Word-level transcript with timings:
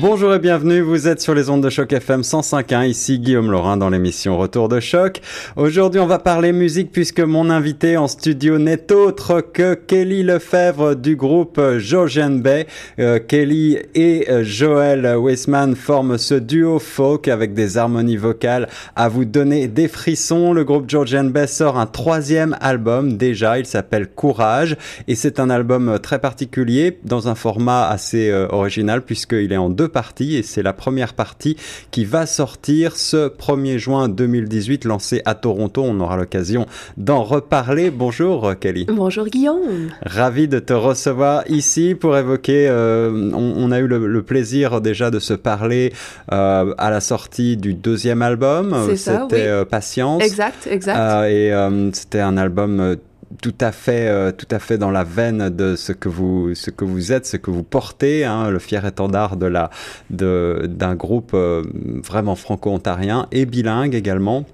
Bonjour 0.00 0.32
et 0.32 0.38
bienvenue, 0.38 0.80
vous 0.80 1.06
êtes 1.06 1.20
sur 1.20 1.34
les 1.34 1.50
ondes 1.50 1.62
de 1.62 1.68
choc 1.68 1.92
FM 1.92 2.22
105.1, 2.22 2.88
ici 2.88 3.18
Guillaume 3.18 3.50
Laurin 3.50 3.76
dans 3.76 3.90
l'émission 3.90 4.38
Retour 4.38 4.70
de 4.70 4.80
choc. 4.80 5.20
Aujourd'hui 5.54 6.00
on 6.00 6.06
va 6.06 6.18
parler 6.18 6.52
musique 6.52 6.90
puisque 6.90 7.20
mon 7.20 7.50
invité 7.50 7.98
en 7.98 8.08
studio 8.08 8.56
n'est 8.56 8.90
autre 8.90 9.42
que 9.42 9.74
Kelly 9.74 10.22
Lefebvre 10.22 10.96
du 10.96 11.14
groupe 11.14 11.60
Georgian 11.76 12.30
Bay. 12.30 12.66
Euh, 13.00 13.18
Kelly 13.18 13.80
et 13.94 14.30
euh, 14.30 14.42
Joël 14.42 15.14
Weissman 15.18 15.76
forment 15.76 16.16
ce 16.16 16.36
duo 16.36 16.78
folk 16.78 17.28
avec 17.28 17.52
des 17.52 17.76
harmonies 17.76 18.16
vocales 18.16 18.70
à 18.96 19.10
vous 19.10 19.26
donner 19.26 19.68
des 19.68 19.88
frissons. 19.88 20.54
Le 20.54 20.64
groupe 20.64 20.88
Georgian 20.88 21.24
Bay 21.24 21.46
sort 21.46 21.78
un 21.78 21.86
troisième 21.86 22.56
album 22.62 23.18
déjà, 23.18 23.58
il 23.58 23.66
s'appelle 23.66 24.08
Courage 24.08 24.74
et 25.06 25.16
c'est 25.16 25.38
un 25.38 25.50
album 25.50 25.98
très 26.02 26.18
particulier 26.18 26.98
dans 27.04 27.28
un 27.28 27.34
format 27.34 27.88
assez 27.88 28.30
euh, 28.30 28.46
original 28.48 29.02
puisqu'il 29.02 29.52
est 29.52 29.58
en 29.58 29.68
deux 29.68 29.81
parties 29.86 30.36
et 30.36 30.42
c'est 30.42 30.62
la 30.62 30.72
première 30.72 31.14
partie 31.14 31.56
qui 31.90 32.04
va 32.04 32.26
sortir 32.26 32.96
ce 32.96 33.28
1er 33.28 33.78
juin 33.78 34.08
2018 34.08 34.84
lancé 34.84 35.22
à 35.24 35.34
Toronto. 35.34 35.82
On 35.84 35.98
aura 36.00 36.16
l'occasion 36.16 36.66
d'en 36.96 37.22
reparler. 37.22 37.90
Bonjour 37.90 38.54
Kelly. 38.58 38.86
Bonjour 38.88 39.26
Guillaume. 39.26 39.90
Ravi 40.02 40.48
de 40.48 40.58
te 40.58 40.72
recevoir 40.72 41.44
ici 41.48 41.94
pour 41.94 42.16
évoquer, 42.16 42.68
euh, 42.68 43.30
on, 43.34 43.70
a 43.70 43.78
eu 43.78 43.86
le, 43.86 44.22
plaisir 44.22 44.80
déjà 44.80 45.10
de 45.10 45.18
se 45.18 45.34
parler 45.34 45.92
euh, 46.32 46.74
à 46.78 46.90
la 46.90 47.00
sortie 47.00 47.56
du 47.56 47.74
deuxième 47.74 48.22
album. 48.22 48.74
C'était 48.96 49.46
euh, 49.46 49.64
Patience. 49.64 50.22
Exact, 50.22 50.66
exact. 50.70 51.28
et 51.28 51.52
c'était 51.92 52.20
un 52.20 52.36
album 52.36 52.96
tout 53.40 53.54
à 53.60 53.72
fait, 53.72 54.08
euh, 54.08 54.32
tout 54.32 54.46
à 54.50 54.58
fait 54.58 54.78
dans 54.78 54.90
la 54.90 55.04
veine 55.04 55.48
de 55.48 55.76
ce 55.76 55.92
que 55.92 56.08
vous, 56.08 56.54
ce 56.54 56.70
que 56.70 56.84
vous 56.84 57.12
êtes, 57.12 57.26
ce 57.26 57.36
que 57.36 57.50
vous 57.50 57.62
portez, 57.62 58.24
hein, 58.24 58.50
le 58.50 58.58
fier 58.58 58.84
étendard 58.84 59.36
de 59.36 59.46
la, 59.46 59.70
de, 60.10 60.66
d'un 60.68 60.94
groupe 60.94 61.32
euh, 61.34 61.62
vraiment 62.04 62.36
franco-ontarien 62.36 63.26
et 63.32 63.46
bilingue 63.46 63.94
également. 63.94 64.44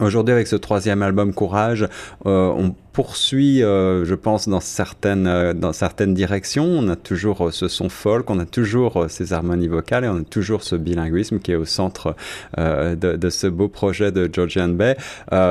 Aujourd'hui, 0.00 0.32
avec 0.32 0.48
ce 0.48 0.56
troisième 0.56 1.02
album 1.02 1.32
Courage, 1.32 1.88
euh, 2.26 2.48
on 2.48 2.74
poursuit, 2.92 3.62
euh, 3.62 4.04
je 4.04 4.16
pense, 4.16 4.48
dans 4.48 4.58
certaines, 4.58 5.28
euh, 5.28 5.54
dans 5.54 5.72
certaines 5.72 6.14
directions. 6.14 6.64
On 6.64 6.88
a 6.88 6.96
toujours 6.96 7.52
ce 7.52 7.68
son 7.68 7.88
folk, 7.88 8.28
on 8.28 8.40
a 8.40 8.44
toujours 8.44 9.06
ces 9.08 9.32
harmonies 9.32 9.68
vocales 9.68 10.04
et 10.04 10.08
on 10.08 10.16
a 10.16 10.24
toujours 10.24 10.64
ce 10.64 10.74
bilinguisme 10.74 11.38
qui 11.38 11.52
est 11.52 11.56
au 11.56 11.64
centre 11.64 12.16
de, 12.56 12.94
de, 12.94 13.30
ce 13.30 13.46
beau 13.46 13.68
projet 13.68 14.10
de 14.10 14.28
Georgian 14.32 14.68
Bay. 14.68 14.96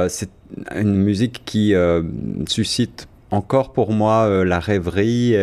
C'est 0.09 0.29
une 0.75 0.95
musique 0.95 1.43
qui 1.45 1.73
suscite 2.47 3.07
encore 3.33 3.73
pour 3.73 3.91
moi 3.91 4.27
euh, 4.27 4.45
la 4.45 4.59
rêverie 4.59 5.35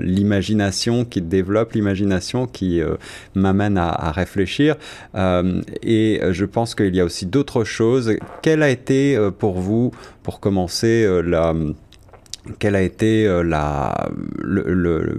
l'imagination 0.00 1.04
qui 1.04 1.20
développe, 1.20 1.72
l'imagination 1.72 2.46
qui 2.46 2.80
euh, 2.80 2.94
m'amène 3.34 3.76
à, 3.76 4.12
réfléchir. 4.12 4.76
Euh, 5.16 5.60
et 5.82 6.20
je 6.30 6.44
pense 6.44 6.74
qu'il 6.74 6.94
y 6.94 7.00
a 7.00 7.04
aussi 7.04 7.26
d'autres 7.26 7.64
choses. 7.64 8.16
Quel 8.40 8.62
a 8.62 8.70
été 8.70 9.18
pour 9.38 9.58
vous, 9.58 9.90
pour 10.22 10.40
commencer, 10.40 11.06
la 11.24 11.54
quel 12.60 12.76
a 12.76 12.82
été 12.82 13.26
la, 13.44 14.08
le, 14.38 15.18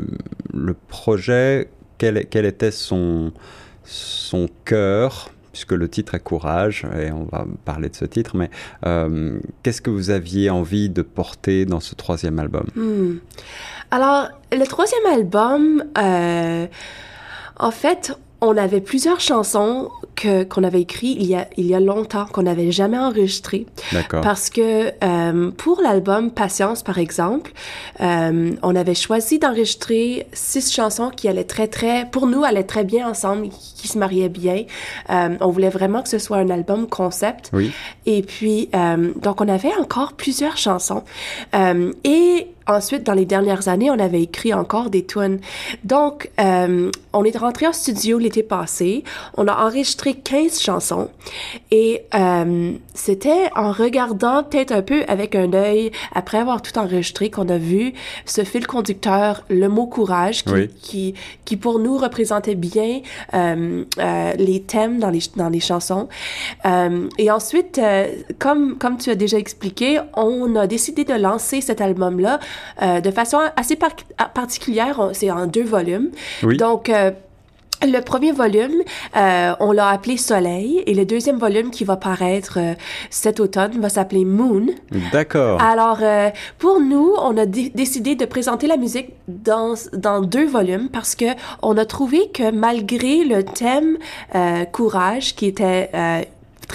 le, 0.54 0.74
projet, 0.88 1.68
quel, 1.98 2.26
quel, 2.28 2.46
était 2.46 2.72
son, 2.72 3.34
son 3.84 4.48
cœur? 4.64 5.30
Puisque 5.58 5.72
le 5.72 5.90
titre 5.90 6.14
est 6.14 6.20
Courage, 6.20 6.86
et 6.96 7.12
on 7.12 7.24
va 7.24 7.48
parler 7.66 7.90
de 7.90 7.96
ce 7.96 8.06
titre, 8.06 8.38
mais 8.38 8.52
euh, 8.86 9.40
qu'est-ce 9.64 9.82
que 9.82 9.90
vous 9.90 10.12
aviez 10.12 10.52
envie 10.52 10.88
de 10.88 11.02
porter 11.02 11.66
dans 11.66 11.80
ce 11.80 11.96
troisième 11.96 12.38
album? 12.38 12.68
Hmm. 12.76 13.16
Alors, 13.90 14.28
le 14.52 14.64
troisième 14.66 15.06
album, 15.12 15.84
euh, 15.98 16.68
en 17.58 17.72
fait, 17.72 18.16
on 18.42 18.56
avait 18.56 18.82
plusieurs 18.82 19.20
chansons 19.20 19.90
que 20.16 20.44
qu'on 20.44 20.64
avait 20.64 20.82
écrites 20.82 21.18
il 21.20 21.28
y 21.28 21.36
a 21.36 21.48
il 21.58 21.66
y 21.66 21.74
a 21.74 21.80
longtemps 21.80 22.26
qu'on 22.26 22.44
n'avait 22.44 22.72
jamais 22.72 22.98
enregistrées. 22.98 23.66
D'accord. 23.92 24.22
Parce 24.22 24.50
que 24.50 24.92
euh, 25.04 25.52
pour 25.52 25.82
l'album 25.82 26.32
Patience 26.32 26.84
par 26.84 26.98
exemple, 27.00 27.52
euh, 28.02 28.52
on 28.62 28.76
avait 28.76 28.96
choisi 28.96 29.40
d'enregistrer 29.40 30.28
six 30.34 30.72
chansons 30.72 31.10
qui 31.10 31.28
allaient 31.28 31.44
très 31.44 31.68
très 31.68 32.10
pour 32.10 32.28
nous 32.28 32.44
allaient 32.44 32.64
très 32.64 32.84
bien 32.84 33.10
ensemble, 33.10 33.50
qui, 33.50 33.88
se 33.88 33.98
mariaient 33.98 34.30
bien. 34.30 34.66
Euh, 35.10 35.38
on 35.40 35.50
voulait 35.50 35.70
vraiment 35.70 36.02
que 36.02 36.10
ce 36.10 36.20
soit 36.20 36.38
un 36.38 36.50
album 36.50 36.88
concept. 36.88 37.50
Oui. 37.54 37.72
Et 38.06 38.22
puis 38.22 38.70
euh, 38.76 39.14
donc 39.16 39.42
on 39.42 39.48
avait 39.48 39.74
encore 39.80 40.14
plusieurs 40.14 40.58
chansons 40.58 41.04
euh, 41.56 41.92
et 42.04 42.48
Ensuite, 42.68 43.04
dans 43.04 43.14
les 43.14 43.26
dernières 43.26 43.68
années, 43.68 43.90
on 43.90 44.00
avait 44.00 44.22
écrit 44.22 44.54
encore 44.54 44.90
des 44.90 45.06
tunes. 45.06 45.40
Donc, 45.84 46.30
euh, 46.40 46.92
on 47.14 47.24
est 47.24 47.38
rentré 47.38 47.68
en 47.68 47.74
studio 47.74 48.18
l'été 48.18 48.44
passé. 48.44 49.04
On 49.36 49.48
a 49.48 49.66
enregistré 49.66 50.14
15 50.14 50.60
chansons. 50.60 51.10
Et 51.72 52.04
euh, 52.14 52.74
c'était 52.94 53.50
en 53.56 53.72
regardant 53.72 54.44
peut-être 54.44 54.72
un 54.72 54.82
peu 54.82 55.04
avec 55.08 55.36
un 55.36 55.54
œil, 55.54 55.92
après 56.14 56.38
avoir 56.38 56.62
tout 56.62 56.78
enregistré, 56.78 57.30
qu'on 57.30 57.50
a 57.50 57.58
vu 57.58 57.94
ce 58.26 58.44
fil 58.44 58.68
conducteur, 58.68 59.44
le 59.50 59.68
mot 59.68 59.88
courage, 59.88 60.44
qui, 60.44 60.68
qui, 60.82 61.14
qui, 61.46 61.58
pour 61.58 61.80
nous 61.80 61.98
représentait 61.98 62.56
bien 62.56 63.02
euh, 63.34 63.84
euh 64.00 64.34
les 64.38 64.62
thèmes 64.62 65.00
dans 65.00 65.10
les, 65.10 65.22
dans 65.36 65.50
les 65.50 65.60
chansons. 65.60 66.08
Euh, 66.66 67.08
et 67.18 67.32
ensuite, 67.32 67.78
euh, 67.78 68.08
comme, 68.40 68.78
comme 68.78 68.98
tu 68.98 69.10
as 69.10 69.16
déjà 69.16 69.38
expliqué, 69.38 70.00
on 70.16 70.56
a 70.56 70.68
décidé 70.68 71.04
de 71.04 71.14
lancer 71.14 71.62
cet 71.62 71.82
album-là 71.82 72.40
euh, 72.82 73.02
de 73.02 73.12
façon 73.12 73.40
assez 73.56 73.78
particulière. 74.34 75.10
C'est 75.14 75.32
en 75.32 75.48
deux 75.48 75.64
volumes. 75.64 76.10
Donc, 76.44 76.90
euh, 76.90 77.12
le 77.84 78.00
premier 78.00 78.32
volume, 78.32 78.82
euh, 79.16 79.54
on 79.60 79.72
l'a 79.72 79.90
appelé 79.90 80.18
Soleil 80.18 80.82
et 80.88 80.96
le 80.96 81.06
deuxième 81.06 81.38
volume 81.38 81.70
qui 81.70 81.84
va 81.84 81.96
paraître 81.96 82.58
cet 83.12 83.40
automne 83.40 83.80
va 83.80 83.90
s'appeler 83.90 84.26
Moon. 84.26 84.68
D'accord. 85.12 85.62
Alors, 85.62 86.00
pour 86.58 86.80
nous, 86.80 87.14
on 87.22 87.38
a 87.38 87.46
décidé 87.46 88.16
de 88.16 88.26
présenter 88.26 88.66
la 88.66 88.78
musique 88.78 89.10
dans, 89.28 89.76
dans 89.94 90.22
deux 90.22 90.48
volumes 90.48 90.90
parce 90.92 91.14
que 91.14 91.26
on 91.62 91.78
a 91.78 91.86
trouvé 91.86 92.32
que 92.34 92.50
malgré 92.50 93.24
le 93.24 93.44
thème 93.44 94.00
courage 94.72 95.36
qui 95.36 95.46
était 95.46 95.92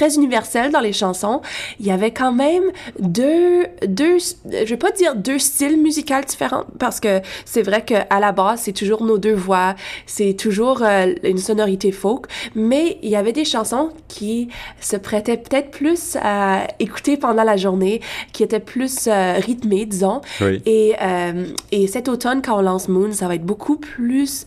très 0.02 0.16
universel 0.16 0.72
dans 0.72 0.80
les 0.80 0.92
chansons. 0.92 1.40
Il 1.78 1.86
y 1.86 1.92
avait 1.92 2.10
quand 2.10 2.32
même 2.32 2.64
deux, 2.98 3.66
deux, 3.86 4.18
je 4.18 4.64
vais 4.64 4.76
pas 4.76 4.90
dire 4.90 5.14
deux 5.14 5.38
styles 5.38 5.80
musicaux 5.80 6.14
différents 6.26 6.64
parce 6.80 6.98
que 6.98 7.20
c'est 7.44 7.62
vrai 7.62 7.84
que 7.84 7.94
à 8.10 8.18
la 8.18 8.32
base 8.32 8.62
c'est 8.62 8.72
toujours 8.72 9.04
nos 9.04 9.16
deux 9.16 9.34
voix, 9.34 9.76
c'est 10.06 10.34
toujours 10.34 10.82
euh, 10.82 11.14
une 11.22 11.38
sonorité 11.38 11.92
folk, 11.92 12.26
mais 12.56 12.98
il 13.02 13.10
y 13.10 13.16
avait 13.16 13.32
des 13.32 13.44
chansons 13.44 13.90
qui 14.08 14.48
se 14.80 14.96
prêtaient 14.96 15.36
peut-être 15.36 15.70
plus 15.70 16.16
à 16.20 16.66
écouter 16.80 17.16
pendant 17.16 17.44
la 17.44 17.56
journée, 17.56 18.00
qui 18.32 18.42
étaient 18.42 18.58
plus 18.58 19.06
euh, 19.06 19.34
rythmées, 19.34 19.86
disons. 19.86 20.20
Oui. 20.40 20.60
Et 20.66 20.96
euh, 21.00 21.46
et 21.70 21.86
cet 21.86 22.08
automne 22.08 22.42
quand 22.42 22.58
on 22.58 22.62
lance 22.62 22.88
Moon, 22.88 23.12
ça 23.12 23.28
va 23.28 23.36
être 23.36 23.46
beaucoup 23.46 23.76
plus 23.76 24.46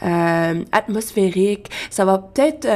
atmosphérique. 0.00 1.68
Ça 1.90 2.06
va 2.06 2.16
peut-être 2.16 2.66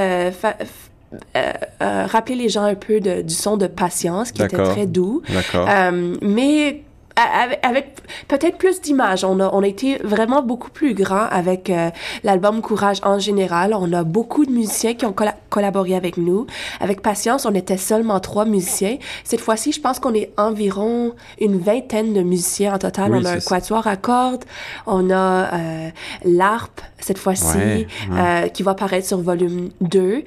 euh, 1.37 1.53
euh, 1.83 2.07
rappeler 2.07 2.35
les 2.35 2.49
gens 2.49 2.65
un 2.65 2.75
peu 2.75 3.01
de, 3.01 3.23
du 3.23 3.35
son 3.35 3.57
de 3.57 3.67
patience 3.67 4.31
qui 4.33 4.43
était 4.43 4.57
très 4.57 4.87
doux. 4.87 5.23
Euh, 5.55 6.17
mais 6.21 6.83
avec, 7.63 7.97
peut-être 8.29 8.59
plus 8.59 8.81
d'images. 8.81 9.25
On 9.25 9.41
a, 9.41 9.51
on 9.53 9.63
a 9.63 9.67
été 9.67 9.97
vraiment 10.05 10.43
beaucoup 10.43 10.71
plus 10.71 10.95
grand 10.95 11.27
avec 11.31 11.73
l'album 12.23 12.61
Courage 12.61 13.01
en 13.03 13.19
général. 13.19 13.75
On 13.75 13.93
a 13.93 14.05
beaucoup 14.05 14.47
de 14.47 14.53
musiciens 14.53 14.95
qui 14.95 15.05
ont 15.05 15.15
collaboré 15.49 15.95
avec 15.95 16.17
nous. 16.17 16.47
Avec 16.81 17.03
Patience, 17.03 17.47
on 17.47 17.55
était 17.55 17.77
seulement 17.77 18.21
trois 18.21 18.45
musiciens. 18.45 18.99
Cette 19.25 19.41
fois-ci, 19.41 19.73
je 19.73 19.81
pense 19.81 19.99
qu'on 19.99 20.15
est 20.15 20.31
environ 20.37 21.15
une 21.41 21.59
vingtaine 21.59 22.13
de 22.13 22.23
musiciens 22.23 22.75
en 22.75 22.79
total. 22.79 23.15
on 23.15 23.25
a 23.25 23.33
un 23.33 23.41
quatuor 23.41 23.87
à 23.87 23.97
cordes, 23.97 24.45
on 24.87 25.11
a 25.11 25.55
euh, 25.55 25.91
l'harpe 26.25 26.81
cette 27.01 27.19
fois-ci 27.19 27.87
euh, 28.13 28.49
qui 28.49 28.63
va 28.63 28.73
apparaître 28.73 29.07
sur 29.07 29.19
volume 29.19 29.71
2. 29.81 30.01
Euh, 30.01 30.23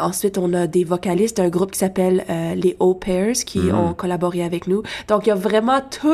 ensuite, 0.00 0.38
on 0.38 0.52
a 0.54 0.66
des 0.66 0.84
vocalistes 0.84 1.36
d'un 1.36 1.48
groupe 1.48 1.72
qui 1.72 1.78
s'appelle 1.78 2.24
euh, 2.30 2.54
les 2.54 2.76
Au 2.80 2.94
Pairs 2.94 3.34
qui 3.46 3.60
mm-hmm. 3.60 3.74
ont 3.74 3.94
collaboré 3.94 4.42
avec 4.42 4.66
nous. 4.66 4.82
Donc, 5.08 5.26
il 5.26 5.28
y 5.28 5.32
a 5.32 5.36
vraiment 5.36 5.80
tout 5.80 6.08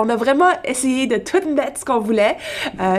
on 0.00 0.08
a 0.08 0.16
vraiment 0.16 0.50
essayé 0.64 1.06
de 1.06 1.16
tout 1.16 1.48
mettre 1.54 1.80
ce 1.80 1.84
qu'on 1.84 2.00
voulait. 2.00 2.36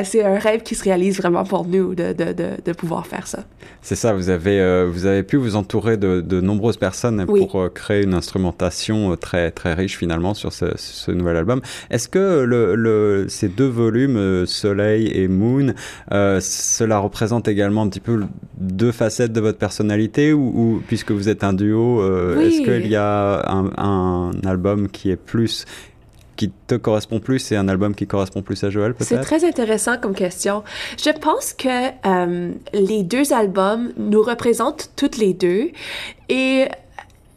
C'est 0.03 0.23
un 0.23 0.37
rêve 0.37 0.61
qui 0.63 0.75
se 0.75 0.83
réalise 0.83 1.17
vraiment 1.17 1.43
pour 1.43 1.65
nous 1.65 1.95
de, 1.95 2.13
de, 2.13 2.33
de, 2.33 2.49
de 2.63 2.73
pouvoir 2.73 3.05
faire 3.05 3.27
ça. 3.27 3.39
C'est 3.81 3.95
ça, 3.95 4.13
vous 4.13 4.29
avez, 4.29 4.78
vous 4.85 5.05
avez 5.05 5.23
pu 5.23 5.37
vous 5.37 5.55
entourer 5.55 5.97
de, 5.97 6.21
de 6.21 6.41
nombreuses 6.41 6.77
personnes 6.77 7.25
pour 7.25 7.73
créer 7.73 8.03
une 8.03 8.13
instrumentation 8.13 9.15
très, 9.15 9.51
très 9.51 9.73
riche 9.73 9.97
finalement 9.97 10.33
sur 10.33 10.53
ce, 10.53 10.65
ce 10.75 11.11
nouvel 11.11 11.37
album. 11.37 11.61
Est-ce 11.89 12.07
que 12.07 12.43
le, 12.43 12.75
le, 12.75 13.25
ces 13.27 13.47
deux 13.47 13.67
volumes, 13.67 14.45
Soleil 14.45 15.11
et 15.13 15.27
Moon, 15.27 15.73
cela 16.09 16.99
représente 16.99 17.47
également 17.47 17.83
un 17.83 17.89
petit 17.89 17.99
peu 17.99 18.21
deux 18.57 18.91
facettes 18.91 19.33
de 19.33 19.41
votre 19.41 19.57
personnalité 19.57 20.33
ou, 20.33 20.51
ou 20.55 20.83
puisque 20.87 21.11
vous 21.11 21.29
êtes 21.29 21.43
un 21.43 21.53
duo, 21.53 22.03
est-ce 22.39 22.61
qu'il 22.61 22.87
y 22.87 22.95
a 22.95 23.43
un, 23.49 23.71
un 23.77 24.31
album 24.45 24.89
qui 24.89 25.11
est 25.11 25.15
plus 25.15 25.65
qui 26.39 26.53
te 26.67 26.75
correspond 26.75 27.19
plus 27.19 27.51
et 27.51 27.57
un 27.57 27.67
album 27.67 27.93
qui 27.93 28.07
correspond 28.07 28.41
plus 28.41 28.63
à 28.63 28.69
Joël, 28.69 28.93
peut-être? 28.93 29.09
C'est 29.09 29.19
très 29.19 29.43
intéressant 29.43 29.97
comme 29.97 30.15
question. 30.15 30.63
Je 30.97 31.09
pense 31.09 31.51
que 31.51 31.89
euh, 32.05 32.53
les 32.71 33.03
deux 33.03 33.33
albums 33.33 33.91
nous 33.97 34.21
représentent 34.21 34.89
toutes 34.95 35.17
les 35.17 35.33
deux 35.33 35.71
et 36.29 36.69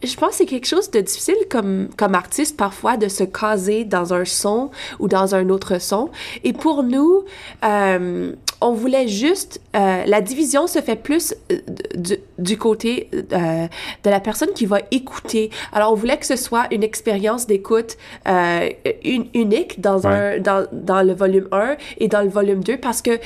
je 0.04 0.14
pense 0.14 0.30
que 0.30 0.34
c'est 0.36 0.46
quelque 0.46 0.68
chose 0.68 0.88
de 0.92 1.00
difficile 1.00 1.34
comme, 1.50 1.88
comme 1.96 2.14
artiste 2.14 2.56
parfois 2.56 2.96
de 2.96 3.08
se 3.08 3.24
caser 3.24 3.82
dans 3.84 4.14
un 4.14 4.24
son 4.24 4.70
ou 5.00 5.08
dans 5.08 5.34
un 5.34 5.48
autre 5.48 5.80
son. 5.80 6.10
Et 6.44 6.52
pour 6.52 6.84
nous, 6.84 7.24
euh, 7.64 8.32
on 8.62 8.72
voulait 8.72 9.08
juste, 9.08 9.60
euh, 9.76 10.04
la 10.06 10.20
division 10.20 10.66
se 10.66 10.80
fait 10.80 10.96
plus 10.96 11.34
euh, 11.50 11.56
du, 11.96 12.16
du 12.38 12.56
côté 12.58 13.08
euh, 13.14 13.66
de 14.04 14.10
la 14.10 14.20
personne 14.20 14.50
qui 14.54 14.66
va 14.66 14.78
écouter. 14.90 15.50
Alors 15.72 15.92
on 15.92 15.94
voulait 15.96 16.16
que 16.16 16.26
ce 16.26 16.36
soit 16.36 16.66
une 16.70 16.82
expérience 16.82 17.46
d'écoute 17.46 17.96
euh, 18.28 18.68
une, 19.04 19.26
unique 19.34 19.80
dans, 19.80 19.98
Ouais. 20.00 20.36
un, 20.36 20.38
dans, 20.40 20.66
dans 20.72 21.02
le 21.02 21.12
volume 21.12 21.48
1 21.52 21.76
et 21.98 22.08
dans 22.08 22.22
le 22.22 22.28
volume 22.28 22.62
2 22.64 22.76
parce 22.78 23.02
que 23.02 23.18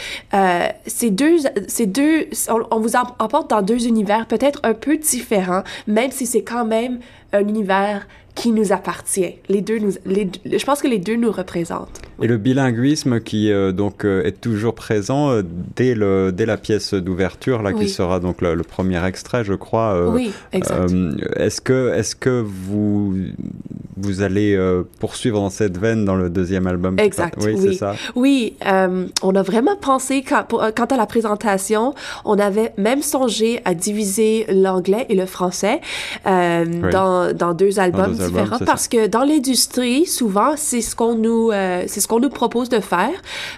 ces 0.86 1.10
deux, 1.10 1.36
ces 1.68 1.86
deux 1.86 2.26
on, 2.48 2.62
on 2.70 2.80
vous 2.80 2.96
em- 2.96 3.14
emporte 3.18 3.50
dans 3.50 3.62
deux 3.62 3.86
univers 3.86 4.26
peut-être 4.26 4.60
un 4.62 4.74
peu 4.74 4.96
différents, 4.96 5.62
même 5.86 6.10
si 6.10 6.26
c'est 6.26 6.42
quand 6.42 6.64
même 6.64 7.00
un 7.32 7.40
univers 7.40 8.06
qui 8.36 8.52
nous 8.52 8.72
appartient. 8.72 9.34
Les 9.48 9.62
deux 9.62 9.78
nous, 9.80 9.92
les, 10.04 10.28
je 10.44 10.64
pense 10.64 10.80
que 10.82 10.86
les 10.86 10.98
deux 10.98 11.16
nous 11.16 11.32
représentent. 11.32 12.00
Et 12.22 12.26
le 12.28 12.36
bilinguisme 12.36 13.20
qui 13.20 13.50
euh, 13.50 13.72
donc 13.72 14.04
euh, 14.04 14.22
est 14.24 14.40
toujours 14.40 14.74
présent 14.74 15.30
euh, 15.30 15.42
dès 15.74 15.94
le 15.94 16.30
dès 16.32 16.46
la 16.46 16.56
pièce 16.56 16.94
d'ouverture 16.94 17.62
là 17.62 17.72
qui 17.72 17.88
sera 17.88 18.20
donc 18.20 18.40
le, 18.42 18.54
le 18.54 18.62
premier 18.62 19.04
extrait 19.04 19.42
je 19.44 19.54
crois. 19.54 20.08
oui, 20.10 20.30
exact. 20.52 20.92
est-ce 21.36 21.60
que 21.60 21.92
est-ce 21.94 22.14
que 22.14 22.40
vous 22.40 23.16
vous 23.98 24.20
allez 24.22 24.58
poursuivre 25.00 25.38
dans 25.40 25.48
cette 25.50 25.78
veine 25.78 26.04
dans 26.04 26.16
le 26.16 26.28
deuxième 26.28 26.66
album 26.66 26.98
Exact, 26.98 27.34
Oui, 27.42 27.54
oui. 27.56 27.68
c'est 27.70 27.78
ça. 27.78 27.94
Oui, 28.14 28.54
on 29.22 29.34
a 29.34 29.42
vraiment 29.42 29.74
pensé, 29.76 30.22
quand, 30.22 30.44
pour- 30.46 30.62
quant 30.76 30.84
à 30.84 30.96
la 30.98 31.06
présentation, 31.06 31.94
on 32.26 32.38
avait 32.38 32.74
même 32.76 33.00
songé 33.00 33.60
à 33.64 33.72
diviser 33.74 34.44
l'anglais 34.52 35.06
et 35.08 35.14
le 35.14 35.24
français 35.24 35.80
Oui. 36.26 36.90
dans, 36.92 37.32
dans 37.34 37.54
deux 37.54 37.78
albums 37.78 38.14
deux 38.16 38.25
parce 38.64 38.88
que 38.88 39.06
dans 39.06 39.24
l'industrie, 39.24 40.06
souvent, 40.06 40.54
c'est 40.56 40.80
ce 40.80 40.94
qu'on 40.96 41.14
nous, 41.14 41.50
euh, 41.50 41.84
c'est 41.86 42.00
ce 42.00 42.08
qu'on 42.08 42.20
nous 42.20 42.30
propose 42.30 42.68
de 42.68 42.80
faire 42.80 43.10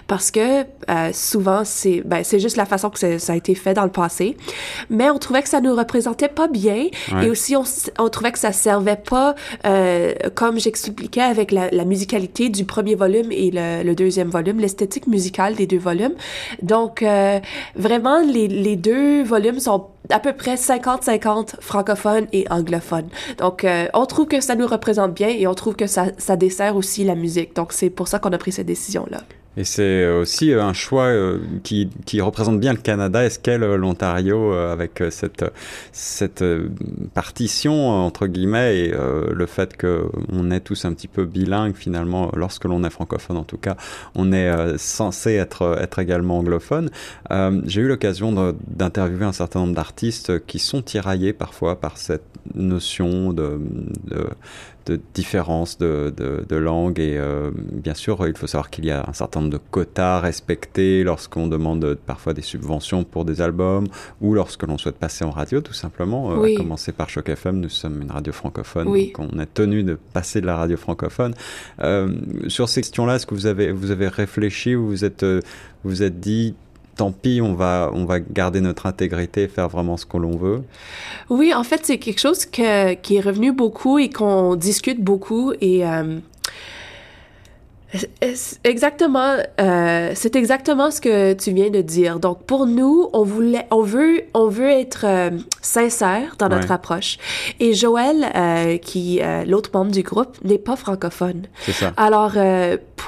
parce 0.07 0.31
que 0.31 0.61
euh, 0.89 1.09
souvent, 1.13 1.61
c'est 1.65 2.01
ben, 2.05 2.23
c'est 2.23 2.39
juste 2.39 2.57
la 2.57 2.65
façon 2.65 2.89
que 2.89 3.17
ça, 3.19 3.33
a 3.33 3.35
été 3.35 3.55
fait 3.55 3.73
dans 3.73 3.83
le 3.83 3.91
passé. 3.91 4.37
Mais 4.89 5.09
on 5.09 5.17
trouvait 5.17 5.43
que 5.43 5.49
ça 5.49 5.61
nous 5.61 5.75
représentait 5.75 6.29
pas 6.29 6.47
bien 6.47 6.87
Ouais. 7.13 7.25
et 7.25 7.29
aussi 7.29 7.55
on, 7.55 7.63
on 7.97 8.09
trouvait 8.09 8.31
que 8.31 8.39
ça 8.39 8.51
servait 8.51 8.95
pas, 8.95 9.35
euh, 9.65 10.13
comme 10.35 10.59
j'expliquais 10.59 11.21
avec 11.21 11.51
la, 11.51 11.69
la 11.71 11.85
musicalité 11.85 12.49
du 12.49 12.65
premier 12.65 12.95
volume 12.95 13.31
et 13.31 13.51
le, 13.51 13.83
le 13.83 13.95
deuxième 13.95 14.29
volume, 14.29 14.59
l'esthétique 14.59 15.07
musicale 15.07 15.55
des 15.55 15.65
deux 15.65 15.77
volumes. 15.79 16.13
Donc, 16.61 17.01
euh, 17.03 17.39
vraiment, 17.75 18.21
les, 18.21 18.47
les 18.47 18.75
deux 18.75 19.23
volumes 19.23 19.59
sont 19.59 19.85
à 20.09 20.19
peu 20.19 20.33
près 20.33 20.55
50-50 20.55 21.61
francophones 21.61 22.27
et 22.33 22.45
anglophones. 22.49 23.09
Donc, 23.37 23.63
euh, 23.63 23.87
on 23.93 24.05
trouve 24.05 24.27
que 24.27 24.41
ça 24.41 24.55
nous 24.55 24.67
représente 24.67 25.13
bien 25.13 25.29
et 25.29 25.47
on 25.47 25.53
trouve 25.53 25.75
que 25.75 25.87
ça, 25.87 26.07
ça 26.17 26.35
dessert 26.35 26.75
aussi 26.75 27.03
la 27.03 27.15
musique. 27.15 27.55
Donc, 27.55 27.73
c'est 27.73 27.89
pour 27.89 28.07
ça 28.07 28.19
qu'on 28.19 28.31
a 28.31 28.37
pris 28.37 28.51
cette 28.51 28.67
décision-là. 28.67 29.21
Et 29.59 29.65
c'est 29.65 30.07
aussi 30.07 30.53
euh, 30.53 30.63
un 30.63 30.71
choix 30.71 31.07
euh, 31.07 31.39
qui, 31.63 31.89
qui 32.05 32.21
représente 32.21 32.61
bien 32.61 32.71
le 32.71 32.79
Canada 32.79 33.25
et 33.25 33.29
ce 33.29 33.39
qu'est 33.39 33.57
l'Ontario 33.57 34.53
euh, 34.53 34.71
avec 34.71 35.01
euh, 35.01 35.11
cette, 35.11 35.43
cette 35.91 36.43
euh, 36.43 36.69
partition 37.13 37.89
entre 37.89 38.27
guillemets 38.27 38.85
et 38.85 38.93
euh, 38.93 39.27
le 39.33 39.45
fait 39.47 39.75
qu'on 39.75 40.49
est 40.51 40.61
tous 40.61 40.85
un 40.85 40.93
petit 40.93 41.09
peu 41.09 41.25
bilingues 41.25 41.75
finalement 41.75 42.31
lorsque 42.37 42.63
l'on 42.63 42.85
est 42.85 42.89
francophone 42.89 43.35
en 43.35 43.43
tout 43.43 43.57
cas 43.57 43.75
on 44.15 44.31
est 44.31 44.47
euh, 44.47 44.77
censé 44.77 45.33
être, 45.33 45.77
être 45.81 45.99
également 45.99 46.37
anglophone. 46.37 46.89
Euh, 47.31 47.61
J'ai 47.65 47.81
eu 47.81 47.89
l'occasion 47.89 48.53
d'interviewer 48.65 49.25
un 49.25 49.33
certain 49.33 49.59
nombre 49.59 49.75
d'artistes 49.75 50.45
qui 50.45 50.59
sont 50.59 50.81
tiraillés 50.81 51.33
parfois 51.33 51.81
par 51.81 51.97
cette 51.97 52.23
notion 52.55 53.33
de, 53.33 53.59
de, 54.05 54.25
de 54.85 54.99
différence 55.13 55.77
de, 55.77 56.13
de, 56.15 56.45
de 56.47 56.55
langue 56.55 56.99
et 56.99 57.17
euh, 57.17 57.51
bien 57.55 57.93
sûr 57.93 58.25
il 58.27 58.35
faut 58.35 58.47
savoir 58.47 58.69
qu'il 58.69 58.85
y 58.85 58.91
a 58.91 59.05
un 59.07 59.13
certain 59.13 59.41
nombre 59.41 59.53
de 59.53 59.59
quotas 59.71 60.17
à 60.17 60.19
respecter 60.19 61.03
lorsqu'on 61.03 61.47
demande 61.47 61.83
euh, 61.85 61.95
parfois 62.05 62.33
des 62.33 62.41
subventions 62.41 63.03
pour 63.03 63.25
des 63.25 63.41
albums 63.41 63.87
ou 64.21 64.33
lorsque 64.33 64.63
l'on 64.63 64.77
souhaite 64.77 64.95
passer 64.97 65.25
en 65.25 65.31
radio 65.31 65.61
tout 65.61 65.73
simplement, 65.73 66.31
euh, 66.31 66.35
Oui. 66.37 66.55
à 66.55 66.57
commencer 66.57 66.91
par 66.91 67.09
Choc 67.09 67.29
FM, 67.29 67.59
nous 67.59 67.69
sommes 67.69 68.01
une 68.01 68.11
radio 68.11 68.33
francophone, 68.33 68.87
Oui. 68.87 69.13
donc 69.17 69.29
on 69.33 69.39
est 69.39 69.53
tenu 69.53 69.83
de 69.83 69.97
passer 70.13 70.41
de 70.41 70.45
la 70.45 70.55
radio 70.57 70.77
francophone. 70.77 71.33
Euh, 71.81 72.11
sur 72.47 72.67
ces 72.69 72.81
questions-là, 72.81 73.15
est-ce 73.15 73.27
que 73.27 73.35
vous 73.35 73.45
avez, 73.45 73.71
vous 73.71 73.91
avez 73.91 74.07
réfléchi 74.07 74.75
ou 74.75 74.87
vous 74.87 75.05
êtes, 75.05 75.25
vous 75.83 76.03
êtes 76.03 76.19
dit 76.19 76.55
tant 76.99 77.11
pis, 77.11 77.39
on 77.41 77.53
va, 77.53 77.91
on 77.93 78.05
va 78.05 78.19
garder 78.19 78.61
notre 78.61 78.85
intégrité 78.85 79.43
et 79.43 79.47
faire 79.47 79.69
vraiment 79.69 79.95
ce 79.97 80.05
que 80.05 80.17
l'on 80.17 80.35
veut 80.37 80.61
Oui, 81.29 81.53
en 81.53 81.63
fait, 81.63 81.81
c'est 81.85 81.97
quelque 81.97 82.19
chose 82.19 82.45
que, 82.45 82.93
qui 82.95 83.15
est 83.17 83.21
revenu 83.21 83.51
beaucoup 83.53 83.99
et 83.99 84.09
qu'on 84.09 84.55
discute 84.55 85.01
beaucoup 85.01 85.53
et 85.61 85.85
euh, 85.85 86.19
c'est 88.35 88.59
exactement, 88.65 89.37
euh, 89.59 90.11
c'est 90.13 90.35
exactement 90.35 90.91
ce 90.91 91.01
que 91.01 91.33
tu 91.33 91.51
viens 91.53 91.71
de 91.71 91.81
dire. 91.81 92.19
Donc 92.19 92.43
pour 92.43 92.67
nous, 92.67 93.09
on 93.13 93.23
voulait, 93.23 93.65
on 93.71 93.81
veut, 93.81 94.21
on 94.35 94.47
veut 94.47 94.69
être 94.69 95.05
euh, 95.07 95.31
sincère 95.61 96.35
dans 96.37 96.49
notre 96.49 96.67
Ouais. 96.67 96.71
approche. 96.73 97.17
Et 97.59 97.73
Joël, 97.73 98.27
euh, 98.35 98.77
qui 98.77 99.21
l'autre 99.47 99.71
membre 99.73 99.91
du 99.91 100.03
groupe, 100.03 100.37
n'est 100.43 100.59
pas 100.59 100.75
francophone. 100.75 101.43
C'est 101.61 101.71
ça. 101.71 101.93
Alors, 101.97 102.33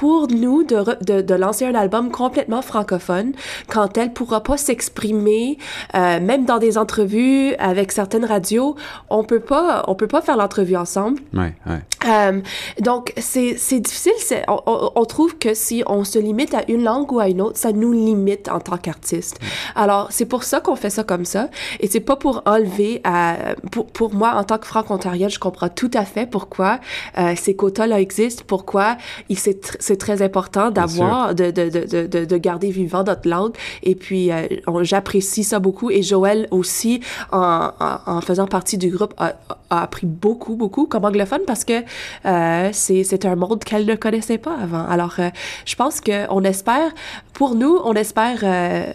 pour 0.00 0.28
nous, 0.28 0.62
de, 0.64 0.76
re- 0.76 1.04
de, 1.04 1.20
de 1.20 1.34
lancer 1.34 1.66
un 1.66 1.74
album 1.74 2.10
complètement 2.10 2.62
francophone, 2.62 3.32
quand 3.68 3.98
elle 3.98 4.12
pourra 4.12 4.42
pas 4.42 4.56
s'exprimer, 4.56 5.58
euh, 5.94 6.18
même 6.20 6.44
dans 6.46 6.58
des 6.58 6.78
entrevues 6.78 7.54
avec 7.58 7.92
certaines 7.92 8.24
radios, 8.24 8.74
on 9.10 9.22
peut 9.22 9.40
pas, 9.40 9.84
on 9.88 9.94
peut 9.94 10.06
pas 10.06 10.22
faire 10.22 10.36
l'entrevue 10.38 10.76
ensemble. 10.76 11.20
Ouais, 11.34 11.54
ouais. 11.66 11.82
Euh, 12.08 12.40
donc, 12.80 13.12
c'est 13.18 13.56
c'est 13.58 13.80
difficile. 13.80 14.12
c'est- 14.18 14.44
On, 14.48 14.60
on, 14.66 14.90
on 14.96 15.04
trouve 15.04 15.36
que 15.38 15.52
si 15.54 15.82
on 15.86 16.04
se 16.04 16.18
limite 16.18 16.54
à 16.54 16.62
une 16.68 16.82
langue 16.84 17.12
ou 17.12 17.20
à 17.20 17.28
une 17.28 17.42
autre, 17.42 17.58
ça 17.58 17.72
nous 17.72 17.92
limite 17.92 18.48
en 18.48 18.60
tant 18.60 18.78
qu'artiste. 18.78 19.38
Alors, 19.76 20.08
c'est 20.10 20.26
pour 20.26 20.42
ça 20.44 20.60
qu'on 20.60 20.74
fait 20.76 20.90
ça 20.90 21.04
comme 21.04 21.24
ça. 21.26 21.48
Et 21.80 21.86
c'est 21.86 22.00
pas 22.00 22.16
pour 22.16 22.42
enlever 22.46 23.00
à... 23.04 23.36
Pour, 23.70 23.86
pour 23.86 24.14
moi, 24.14 24.32
en 24.36 24.44
tant 24.44 24.58
que 24.58 24.66
franco-ontarienne, 24.66 25.30
je 25.30 25.38
comprends 25.38 25.68
tout 25.68 25.90
à 25.94 26.04
fait 26.04 26.26
pourquoi 26.26 26.80
euh, 27.18 27.34
ces 27.36 27.54
quotas-là 27.54 28.00
existent, 28.00 28.42
pourquoi 28.46 28.96
il 29.28 29.38
c'est 29.38 29.58
tr- 29.64 29.76
c'est 29.82 29.96
très 29.96 30.22
important 30.22 30.70
d'avoir, 30.70 31.34
de, 31.34 31.50
de, 31.50 31.68
de, 31.68 31.80
de, 31.94 32.06
de, 32.06 32.24
de 32.24 32.36
garder 32.48 32.70
vivant 32.70 33.04
notre 33.04 33.28
langue. 33.28 33.54
Et 33.82 33.94
puis, 33.94 34.30
euh, 34.30 34.46
j'apprécie 34.82 35.44
ça 35.44 35.58
beaucoup. 35.58 35.90
Et 35.90 36.02
Joël 36.02 36.46
aussi, 36.50 37.00
en, 37.32 37.70
en, 37.88 37.98
en 38.14 38.20
faisant 38.20 38.46
partie 38.46 38.78
du 38.78 38.90
groupe, 38.90 39.14
a, 39.18 39.34
a 39.70 39.82
appris 39.82 40.06
beaucoup, 40.06 40.54
beaucoup 40.56 40.86
comme 40.86 41.04
anglophone 41.04 41.42
parce 41.46 41.64
que 41.64 41.78
euh, 42.26 42.68
c'est 42.72 43.02
c'est 43.04 43.24
un 43.24 43.36
monde 43.36 43.62
qu'elle 43.64 43.86
ne 43.86 43.96
connaissait 43.96 44.38
pas 44.38 44.56
avant. 44.66 44.86
Alors, 44.86 45.16
euh, 45.18 45.28
je 45.64 45.74
pense 45.74 46.00
que 46.00 46.26
on 46.30 46.42
espère, 46.44 46.88
pour 47.32 47.54
nous, 47.54 47.78
on 47.84 47.94
espère 47.94 48.38
euh, 48.44 48.92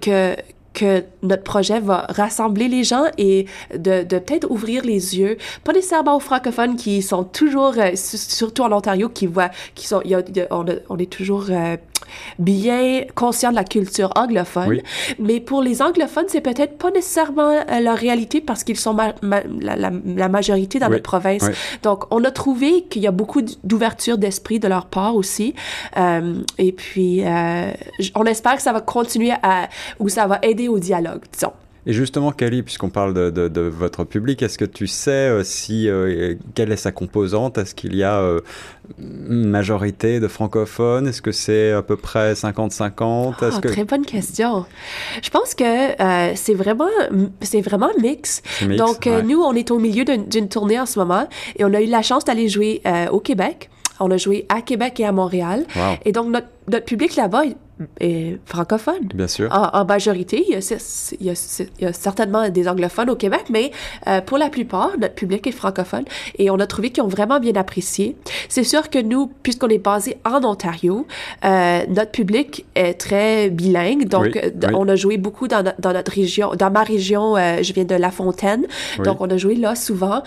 que 0.00 0.34
que 0.74 1.04
notre 1.22 1.42
projet 1.42 1.80
va 1.80 2.06
rassembler 2.08 2.68
les 2.68 2.84
gens 2.84 3.04
et 3.18 3.46
de, 3.74 4.02
de 4.04 4.18
peut-être 4.18 4.50
ouvrir 4.50 4.84
les 4.84 5.18
yeux, 5.18 5.36
pas 5.64 5.72
nécessairement 5.72 6.16
aux 6.16 6.20
francophones 6.20 6.76
qui 6.76 7.02
sont 7.02 7.24
toujours, 7.24 7.74
euh, 7.78 7.90
su- 7.94 8.16
surtout 8.18 8.62
en 8.62 8.72
Ontario, 8.72 9.08
qui 9.08 9.26
voient, 9.26 9.50
qui 9.74 9.86
sont, 9.86 10.00
y 10.04 10.14
a- 10.14 10.22
y 10.34 10.40
a- 10.40 10.46
on, 10.50 10.66
a- 10.68 10.74
on 10.88 10.98
est 10.98 11.10
toujours 11.10 11.46
euh, 11.50 11.76
bien 12.38 13.02
conscient 13.14 13.50
de 13.50 13.56
la 13.56 13.64
culture 13.64 14.12
anglophone, 14.16 14.68
Oui. 14.68 14.82
mais 15.18 15.40
pour 15.40 15.62
les 15.62 15.82
anglophones, 15.82 16.24
c'est 16.28 16.40
peut-être 16.40 16.78
pas 16.78 16.90
nécessairement 16.90 17.50
euh, 17.50 17.80
leur 17.80 17.96
réalité 17.96 18.40
parce 18.40 18.64
qu'ils 18.64 18.78
sont 18.78 18.94
ma- 18.94 19.14
ma- 19.22 19.42
la, 19.60 19.76
la- 19.76 19.92
la 20.04 20.28
majorité 20.28 20.78
dans 20.78 20.86
Oui, 20.86 20.92
notre 20.92 21.02
province. 21.04 21.42
oui. 21.42 21.54
Donc, 21.82 22.04
on 22.10 22.24
a 22.24 22.30
trouvé 22.30 22.82
qu'il 22.84 23.02
y 23.02 23.06
a 23.06 23.10
beaucoup 23.12 23.42
d'ouverture 23.64 24.18
d'esprit 24.18 24.58
de 24.58 24.68
leur 24.68 24.86
part 24.86 25.14
aussi. 25.16 25.54
Et 26.58 26.72
puis, 26.72 27.22
on 28.14 28.24
espère 28.24 28.56
que 28.56 28.62
ça 28.62 28.72
va 28.72 28.80
continuer 28.80 29.32
à, 29.42 29.68
ou 29.98 30.08
ça 30.08 30.26
va 30.26 30.38
aider 30.42 30.61
au 30.68 30.78
dialogue, 30.78 31.22
disons. 31.32 31.52
Et 31.84 31.92
justement, 31.92 32.30
Kelly, 32.30 32.62
puisqu'on 32.62 32.90
parle 32.90 33.12
de, 33.12 33.30
de, 33.30 33.48
de 33.48 33.60
votre 33.62 34.04
public, 34.04 34.40
est-ce 34.40 34.56
que 34.56 34.64
tu 34.64 34.86
sais 34.86 35.10
euh, 35.10 35.42
si 35.42 35.88
euh, 35.88 36.36
quelle 36.54 36.70
est 36.70 36.76
sa 36.76 36.92
composante? 36.92 37.58
Est-ce 37.58 37.74
qu'il 37.74 37.96
y 37.96 38.04
a 38.04 38.20
euh, 38.20 38.38
une 39.00 39.48
majorité 39.48 40.20
de 40.20 40.28
francophones? 40.28 41.08
Est-ce 41.08 41.20
que 41.20 41.32
c'est 41.32 41.72
à 41.72 41.82
peu 41.82 41.96
près 41.96 42.34
50-50 42.34 43.34
Ah, 43.40 43.60
que 43.60 43.66
Très 43.66 43.82
bonne 43.84 44.06
question. 44.06 44.64
Je 45.24 45.30
pense 45.30 45.54
que 45.56 45.64
euh, 46.00 46.32
c'est 46.36 46.54
vraiment, 46.54 46.86
c'est 47.40 47.60
vraiment 47.62 47.90
mix. 48.00 48.42
Donc, 48.78 49.06
Ouais. 49.06 49.22
nous, 49.24 49.40
on 49.42 49.52
est 49.54 49.72
au 49.72 49.80
milieu 49.80 50.04
d'une 50.04 50.26
d'une 50.26 50.48
tournée 50.48 50.78
en 50.78 50.86
ce 50.86 51.00
moment 51.00 51.26
et 51.56 51.64
on 51.64 51.74
a 51.74 51.80
eu 51.80 51.86
la 51.86 52.02
chance 52.02 52.24
d'aller 52.24 52.48
jouer 52.48 52.80
au 53.10 53.18
Québec. 53.18 53.70
On 53.98 54.10
a 54.10 54.16
joué 54.16 54.46
à 54.48 54.62
Québec 54.62 54.98
et 55.00 55.04
à 55.04 55.12
Montréal. 55.12 55.64
Wow. 55.76 55.82
Et 56.04 56.12
donc, 56.12 56.28
notre, 56.30 56.46
notre 56.68 56.84
public 56.84 57.14
là-bas, 57.16 57.42
est 58.00 58.38
francophone. 58.46 59.08
Bien 59.14 59.28
sûr. 59.28 59.48
En, 59.52 59.84
majorité, 59.84 60.44
il 60.48 60.54
y, 60.54 60.56
a, 60.56 61.14
il, 61.20 61.26
y 61.26 61.30
a, 61.30 61.66
il 61.78 61.84
y, 61.84 61.86
a, 61.86 61.92
certainement 61.92 62.48
des 62.48 62.68
anglophones 62.68 63.10
au 63.10 63.16
Québec, 63.16 63.44
mais 63.50 63.70
euh, 64.06 64.20
pour 64.20 64.38
la 64.38 64.48
plupart, 64.48 64.90
notre 64.98 65.14
public 65.14 65.46
est 65.46 65.52
francophone 65.52 66.04
et 66.38 66.50
on 66.50 66.58
a 66.58 66.66
trouvé 66.66 66.90
qu'ils 66.90 67.02
ont 67.02 67.08
vraiment 67.08 67.40
bien 67.40 67.54
apprécié. 67.56 68.16
C'est 68.48 68.64
sûr 68.64 68.90
que 68.90 68.98
nous, 68.98 69.30
puisqu'on 69.42 69.68
est 69.68 69.78
basé 69.78 70.18
en 70.24 70.44
Ontario, 70.44 71.06
euh, 71.44 71.80
notre 71.88 72.12
public 72.12 72.64
est 72.74 72.94
très 72.94 73.50
bilingue, 73.50 74.08
donc 74.08 74.38
on 74.74 74.88
a 74.88 74.96
joué 74.96 75.16
beaucoup 75.16 75.48
dans, 75.48 75.62
dans, 75.78 75.92
notre 75.92 76.12
région, 76.12 76.54
dans 76.54 76.70
ma 76.70 76.82
région, 76.82 77.36
je 77.36 77.72
viens 77.72 77.84
de 77.84 77.94
La 77.94 78.10
Fontaine, 78.10 78.66
donc 79.04 79.20
on 79.20 79.30
a 79.30 79.36
joué 79.36 79.54
là 79.54 79.74
souvent, 79.74 80.22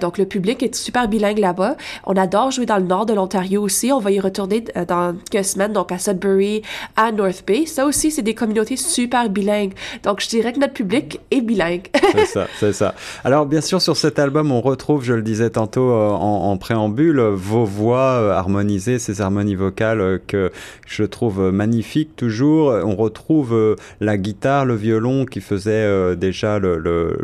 donc 0.00 0.18
le 0.18 0.24
public 0.24 0.62
est 0.62 0.74
super 0.74 1.08
bilingue 1.08 1.38
là-bas. 1.38 1.76
On 2.04 2.16
adore 2.16 2.50
jouer 2.50 2.66
dans 2.66 2.78
le 2.78 2.84
nord 2.84 3.06
de 3.06 3.14
l'Ontario 3.14 3.62
aussi, 3.62 3.92
on 3.92 3.98
va 3.98 4.10
y 4.10 4.20
retourner 4.20 4.64
dans 4.88 5.14
quelques 5.30 5.44
semaines, 5.44 5.72
donc 5.72 5.92
à 5.92 5.98
Sudbury, 5.98 6.62
à 6.96 7.12
North 7.12 7.44
Bay. 7.46 7.66
Ça 7.66 7.86
aussi, 7.86 8.10
c'est 8.10 8.22
des 8.22 8.34
communautés 8.34 8.76
super 8.76 9.28
bilingues. 9.28 9.72
Donc, 10.02 10.20
je 10.20 10.28
dirais 10.28 10.52
que 10.52 10.58
notre 10.58 10.72
public 10.72 11.20
est 11.30 11.40
bilingue. 11.40 11.88
c'est 12.12 12.26
ça, 12.26 12.46
c'est 12.58 12.72
ça. 12.72 12.94
Alors, 13.24 13.46
bien 13.46 13.60
sûr, 13.60 13.80
sur 13.82 13.96
cet 13.96 14.18
album, 14.18 14.50
on 14.50 14.60
retrouve, 14.60 15.04
je 15.04 15.12
le 15.12 15.22
disais 15.22 15.50
tantôt 15.50 15.90
euh, 15.90 16.10
en, 16.10 16.56
préambule, 16.56 17.20
vos 17.20 17.64
voix 17.64 18.18
euh, 18.20 18.32
harmonisées, 18.32 18.98
ces 18.98 19.20
harmonies 19.20 19.54
vocales 19.54 20.00
euh, 20.00 20.18
que 20.26 20.50
je 20.86 21.04
trouve 21.04 21.52
magnifiques 21.52 22.16
toujours. 22.16 22.68
On 22.68 22.96
retrouve 22.96 23.76
la 24.00 24.16
guitare, 24.16 24.64
le 24.64 24.74
violon 24.74 25.26
qui 25.26 25.40
faisait 25.40 26.16
déjà 26.16 26.58
le, 26.58 27.18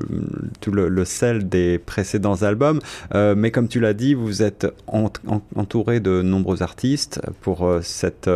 tout 0.60 0.70
le, 0.70 1.04
sel 1.04 1.48
des 1.48 1.78
précédents 1.78 2.42
albums. 2.42 2.80
mais 3.14 3.50
comme 3.50 3.68
tu 3.68 3.80
l'as 3.80 3.94
dit, 3.94 4.14
vous 4.14 4.42
êtes 4.42 4.66
entouré 5.56 6.00
de 6.00 6.22
nombreux 6.22 6.62
artistes 6.62 7.20
pour 7.40 7.70
cette, 7.82 8.30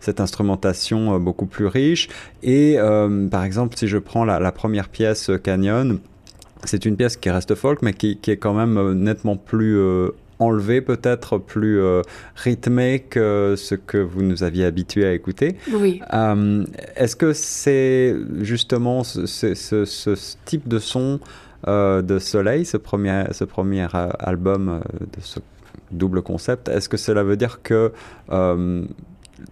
cette 0.00 0.20
instrumentation 0.20 0.79
beaucoup 1.20 1.46
plus 1.46 1.66
riche. 1.66 2.08
Et 2.42 2.78
euh, 2.78 3.28
par 3.28 3.44
exemple, 3.44 3.76
si 3.76 3.88
je 3.88 3.98
prends 3.98 4.24
la, 4.24 4.52
première 4.52 4.88
pièce 4.88 5.30
euh, 5.30 5.38
Canyon, 5.38 5.98
c'est 6.64 6.84
une 6.84 6.96
pièce 6.96 7.16
qui 7.16 7.30
reste 7.30 7.54
folk, 7.54 7.82
mais 7.82 7.92
qui, 7.92 8.18
est 8.26 8.36
quand 8.36 8.54
même 8.54 8.76
euh, 8.76 8.94
nettement 8.94 9.36
plus 9.36 9.78
enlevée, 10.38 10.80
peut-être 10.80 11.36
plus 11.36 11.82
rythmée 12.34 13.04
que 13.10 13.56
ce 13.58 13.74
que 13.74 13.98
vous 13.98 14.22
nous 14.22 14.42
aviez 14.42 14.64
habitué 14.64 15.04
à 15.04 15.12
écouter. 15.12 15.56
Oui. 15.70 16.00
Est-ce 16.96 17.14
que 17.14 17.34
c'est 17.34 18.16
justement 18.40 19.04
ce, 19.04 19.26
ce, 19.26 20.36
type 20.46 20.66
de 20.66 20.78
son 20.78 21.20
de 21.66 22.18
Soleil, 22.18 22.64
ce 22.64 22.78
premier, 22.78 23.24
ce 23.32 23.44
premier 23.44 23.86
album 23.92 24.80
de 24.98 25.20
ce 25.20 25.40
double 25.90 26.22
concept, 26.22 26.68
est-ce 26.68 26.88
que 26.88 26.96
cela 26.96 27.22
veut 27.22 27.36
dire 27.36 27.60
que 27.62 27.92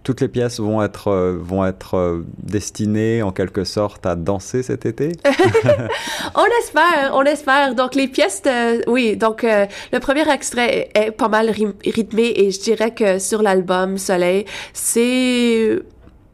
toutes 0.03 0.21
les 0.21 0.27
pièces 0.27 0.59
vont 0.59 0.81
être, 0.81 1.09
euh, 1.09 1.37
vont 1.39 1.65
être 1.65 1.95
euh, 1.95 2.25
destinées 2.41 3.21
en 3.21 3.31
quelque 3.31 3.63
sorte 3.63 4.05
à 4.05 4.15
danser 4.15 4.63
cet 4.63 4.85
été? 4.85 5.13
On 6.35 6.45
espère, 6.61 7.11
on 7.13 7.23
espère. 7.23 7.75
Donc 7.75 7.95
les 7.95 8.07
pièces, 8.07 8.43
oui, 8.87 9.17
donc 9.17 9.43
euh, 9.43 9.65
le 9.91 9.99
premier 9.99 10.29
extrait 10.31 10.89
est 10.93 11.11
pas 11.11 11.27
mal 11.27 11.49
rythmé 11.49 12.33
et 12.35 12.51
je 12.51 12.59
dirais 12.59 12.93
que 12.93 13.19
sur 13.19 13.41
l'album 13.41 13.97
Soleil, 13.97 14.45
c'est 14.73 15.79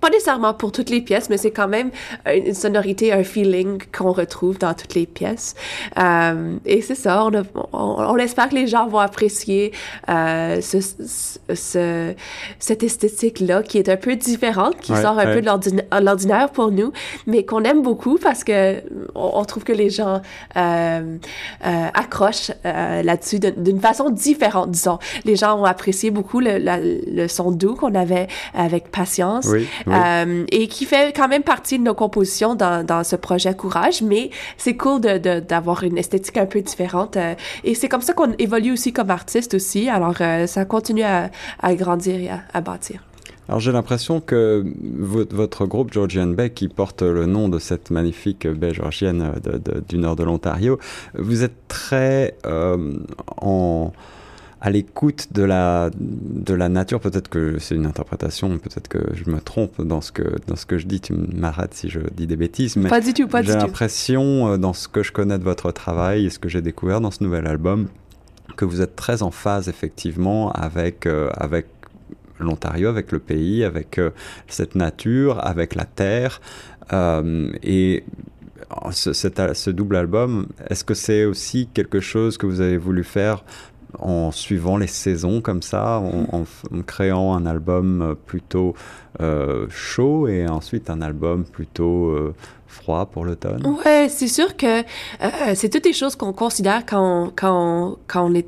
pas 0.06 0.12
nécessairement 0.12 0.54
pour 0.54 0.72
toutes 0.72 0.92
les 0.92 1.02
pièces, 1.02 1.32
mais 1.32 1.38
c'est 1.38 1.50
quand 1.50 1.68
même 1.68 1.90
une 2.32 2.54
sonorité, 2.54 3.12
un 3.12 3.24
feeling 3.24 3.82
qu'on 3.92 4.12
retrouve 4.12 4.60
dans 4.60 4.76
toutes 4.76 4.94
les 4.94 5.08
pièces. 5.08 5.56
Euh, 5.98 6.58
et 6.64 6.84
c'est 6.84 6.94
ça, 6.94 7.26
on, 7.26 7.32
on, 7.74 8.18
espère 8.18 8.50
que 8.50 8.54
les 8.54 8.68
gens 8.68 8.88
vont 8.88 9.00
apprécier 9.00 9.72
euh, 10.08 10.62
ce, 10.62 10.78
ce, 11.56 12.14
cette 12.60 12.84
esthétique-là 12.84 13.64
qui 13.64 13.80
est 13.80 13.90
un 13.90 13.98
peu 13.98 14.16
différente, 14.16 14.78
qui 14.80 14.96
sort 14.96 15.18
un 15.18 15.34
peu 15.34 15.42
de 15.42 16.06
l'ordinaire 16.06 16.52
pour 16.52 16.70
nous, 16.70 16.92
mais 17.26 17.44
qu'on 17.44 17.64
aime 17.64 17.82
beaucoup 17.82 18.20
parce 18.20 18.44
que 18.44 18.84
on, 19.16 19.44
trouve 19.46 19.64
que 19.64 19.74
les 19.74 19.90
gens 19.90 20.22
euh, 20.56 21.18
euh 21.66 21.88
accrochent 21.96 22.52
euh, 22.66 23.02
là-dessus 23.02 23.40
d'une 23.40 23.80
façon 23.80 24.12
différente, 24.12 24.70
disons. 24.70 25.00
Les 25.24 25.36
gens 25.36 25.60
ont 25.60 25.66
apprécié 25.66 26.12
beaucoup 26.12 26.40
le, 26.40 26.60
le 26.60 27.28
son 27.28 27.50
doux 27.50 27.74
qu'on 27.74 27.96
avait 27.96 28.28
avec 28.54 28.92
Patience. 28.92 29.48
Oui, 29.48 29.68
euh, 29.96 30.46
et 30.50 30.68
qui 30.68 30.86
fait 30.86 31.16
quand 31.16 31.28
même 31.28 31.44
partie 31.44 31.78
de 31.80 31.84
nos 31.84 31.94
compositions 31.94 32.56
dans, 32.56 32.86
dans 32.86 33.04
ce 33.04 33.16
projet 33.16 33.54
Courage, 33.56 34.02
mais 34.02 34.30
c'est 34.58 34.76
cool 34.76 35.02
d'avoir 35.02 35.82
de, 35.82 35.88
une 35.88 35.98
esthétique 35.98 36.38
un 36.38 36.46
peu 36.46 36.62
différente. 36.62 37.18
Euh, 37.18 37.36
et 37.64 37.76
c'est 37.76 37.90
comme 37.90 38.02
ça 38.02 38.14
qu'on 38.14 38.34
évolue 38.38 38.72
aussi 38.72 38.94
comme 38.94 39.10
artiste 39.10 39.54
aussi. 39.54 39.90
Alors, 39.90 40.16
euh, 40.22 40.48
ça 40.48 40.66
continue 40.66 41.04
à, 41.04 41.30
à, 41.62 41.76
grandir 41.76 42.16
et 42.16 42.30
à, 42.54 42.62
bâtir. 42.62 43.02
Alors 43.48 43.60
j'ai 43.60 43.72
l'impression 43.72 44.22
que 44.22 44.66
votre 45.30 45.68
groupe 45.68 45.94
Georgian 45.94 46.26
Bay, 46.26 46.50
qui 46.50 46.68
porte 46.68 47.04
le 47.04 47.28
nom 47.28 47.48
de 47.48 47.60
cette 47.60 47.92
magnifique 47.92 48.48
baie 48.48 48.74
georgienne 48.74 49.34
du 49.88 50.00
nord 50.00 50.16
de 50.16 50.24
l'Ontario, 50.24 50.80
vous 51.14 51.44
êtes 51.44 51.68
très 51.68 52.36
en 52.44 53.92
à 54.66 54.72
l'écoute 54.72 55.28
de 55.32 55.44
la, 55.44 55.92
de 55.96 56.54
la 56.56 56.70
nature. 56.70 57.00
Peut-être 57.00 57.30
que 57.30 57.60
c'est 57.60 57.76
une 57.76 57.86
interprétation, 57.86 58.50
peut-être 58.58 58.88
que 58.88 58.98
je 59.14 59.30
me 59.30 59.40
trompe 59.40 59.80
dans 59.80 60.02
ce 60.02 60.12
que, 60.12 60.24
dans 60.48 60.56
ce 60.56 60.66
que 60.66 60.80
je 60.80 60.88
dis. 60.88 61.00
Tu 61.00 61.14
m'arrêtes 61.14 61.76
si 61.76 61.88
je 61.88 62.00
dis 62.16 62.26
des 62.26 62.36
bêtises. 62.36 62.76
Mais 62.76 62.90
pas 62.90 63.00
du 63.00 63.14
tout, 63.14 63.28
pas 63.28 63.44
J'ai 63.44 63.54
l'impression, 63.54 64.48
euh, 64.48 64.58
dans 64.58 64.74
ce 64.74 64.88
que 64.88 65.04
je 65.04 65.12
connais 65.12 65.38
de 65.38 65.44
votre 65.44 65.72
travail 65.72 66.26
et 66.26 66.30
ce 66.32 66.40
que 66.40 66.50
j'ai 66.50 66.64
découvert 66.64 67.00
dans 67.00 67.12
ce 67.12 67.24
nouvel 67.24 67.46
album, 67.46 67.90
que 68.58 68.66
vous 68.66 68.82
êtes 68.82 68.96
très 68.96 69.22
en 69.22 69.30
phase, 69.30 69.70
effectivement, 69.70 70.52
avec, 70.54 71.06
euh, 71.06 71.30
avec 71.36 71.68
l'Ontario, 72.40 72.90
avec 72.90 73.12
le 73.12 73.20
pays, 73.20 73.64
avec 73.64 74.00
euh, 74.00 74.10
cette 74.48 74.74
nature, 74.74 75.46
avec 75.46 75.76
la 75.76 75.86
terre. 75.86 76.42
et 76.92 78.04
ce, 78.92 79.14
ce, 79.14 79.70
double 79.70 79.96
album, 79.96 80.48
est-ce 80.72 80.84
que 80.84 80.96
c'est 80.96 81.26
aussi 81.26 81.70
quelque 81.72 82.00
chose 82.00 82.38
que 82.38 82.48
vous 82.48 82.62
avez 82.62 82.78
voulu 82.78 83.04
faire 83.04 83.44
en 84.00 84.32
suivant 84.32 84.78
les 84.78 84.88
saisons 84.88 85.42
comme 85.42 85.62
ça, 85.62 86.00
en, 86.00 86.46
créant 86.86 87.36
un 87.36 87.46
album 87.46 88.02
euh, 88.02 88.16
plutôt 88.16 88.74
euh, 89.22 89.68
chaud 89.70 90.28
et 90.28 90.48
ensuite 90.48 90.90
un 90.90 91.02
album 91.02 91.46
plutôt 91.46 92.10
euh, 92.10 92.34
froid 92.68 93.06
pour 93.06 93.26
l'automne. 93.26 93.66
Ouais, 93.86 94.08
c'est 94.10 94.28
sûr 94.28 94.58
que 94.58 94.84
c'est 95.54 95.70
toutes 95.70 95.86
les 95.86 95.94
choses 95.94 96.16
qu'on 96.16 96.34
considère 96.34 96.86
quand, 96.86 97.32
quand, 97.36 97.98
quand 98.08 98.30
on 98.30 98.34
est 98.34 98.48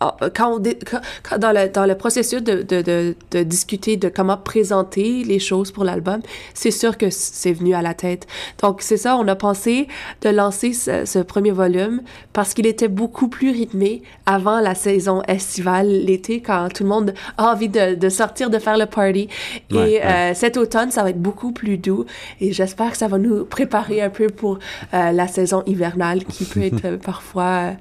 quand, 0.00 0.60
on, 0.60 1.38
dans, 1.38 1.52
le, 1.52 1.68
dans 1.68 1.86
le 1.86 1.96
processus 1.96 2.42
de, 2.42 2.62
de, 2.62 3.14
de, 3.30 3.42
discuter 3.42 3.96
de 3.96 4.08
comment 4.08 4.36
présenter 4.36 5.24
les 5.24 5.38
choses 5.38 5.72
pour 5.72 5.84
l'album, 5.84 6.20
c'est 6.54 6.70
sûr 6.70 6.96
que 6.96 7.10
c'est 7.10 7.52
venu 7.52 7.74
à 7.74 7.82
la 7.82 7.94
tête. 7.94 8.26
Donc, 8.62 8.82
c'est 8.82 8.96
ça, 8.96 9.16
on 9.16 9.26
a 9.28 9.34
pensé 9.34 9.88
de 10.22 10.28
lancer 10.28 10.72
ce, 10.72 11.18
premier 11.22 11.50
volume 11.50 12.02
parce 12.32 12.54
qu'il 12.54 12.66
était 12.66 12.88
beaucoup 12.88 13.28
plus 13.28 13.50
rythmé 13.50 14.02
avant 14.24 14.60
la 14.60 14.74
saison 14.74 15.22
estivale, 15.22 15.88
l'été, 15.88 16.40
quand 16.40 16.68
tout 16.72 16.84
le 16.84 16.88
monde 16.88 17.14
a 17.36 17.52
envie 17.52 17.68
de, 17.68 17.96
de 17.96 18.08
sortir, 18.08 18.50
de 18.50 18.58
faire 18.58 18.78
le 18.78 18.86
party. 18.86 19.28
et 19.70 20.04
euh, 20.04 20.32
cet 20.34 20.56
automne, 20.56 20.90
ça 20.90 21.02
va 21.02 21.10
être 21.10 21.20
beaucoup 21.20 21.52
plus 21.52 21.76
doux 21.76 22.04
et 22.40 22.52
j'espère 22.52 22.92
que 22.92 22.96
ça 22.96 23.08
va 23.08 23.18
nous 23.18 23.44
préparer 23.44 24.00
un 24.00 24.10
peu 24.10 24.28
pour 24.28 24.58
euh, 24.94 25.12
la 25.12 25.26
saison 25.26 25.62
hivernale 25.66 26.24
qui 26.24 26.44
peut 26.44 26.62
être 26.62 26.96
parfois 26.96 27.72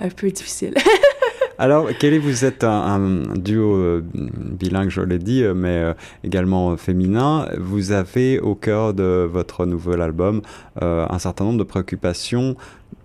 un 0.00 0.08
peu 0.08 0.30
difficile. 0.30 0.74
Alors, 1.56 1.88
Kelly, 1.96 2.18
vous 2.18 2.44
êtes 2.44 2.64
un, 2.64 3.22
duo 3.36 3.76
euh, 3.76 4.04
bilingue, 4.12 4.90
je 4.90 5.00
l'ai 5.00 5.20
dit, 5.20 5.44
euh, 5.44 5.54
mais 5.54 5.68
euh, 5.68 5.94
également 6.24 6.76
féminin. 6.76 7.48
Vous 7.58 7.92
avez 7.92 8.40
au 8.40 8.56
cœur 8.56 8.92
de 8.92 9.28
votre 9.30 9.64
nouvel 9.64 10.00
album 10.00 10.42
un 10.80 11.18
certain 11.18 11.44
nombre 11.44 11.58
de 11.58 11.64
préoccupations 11.64 12.56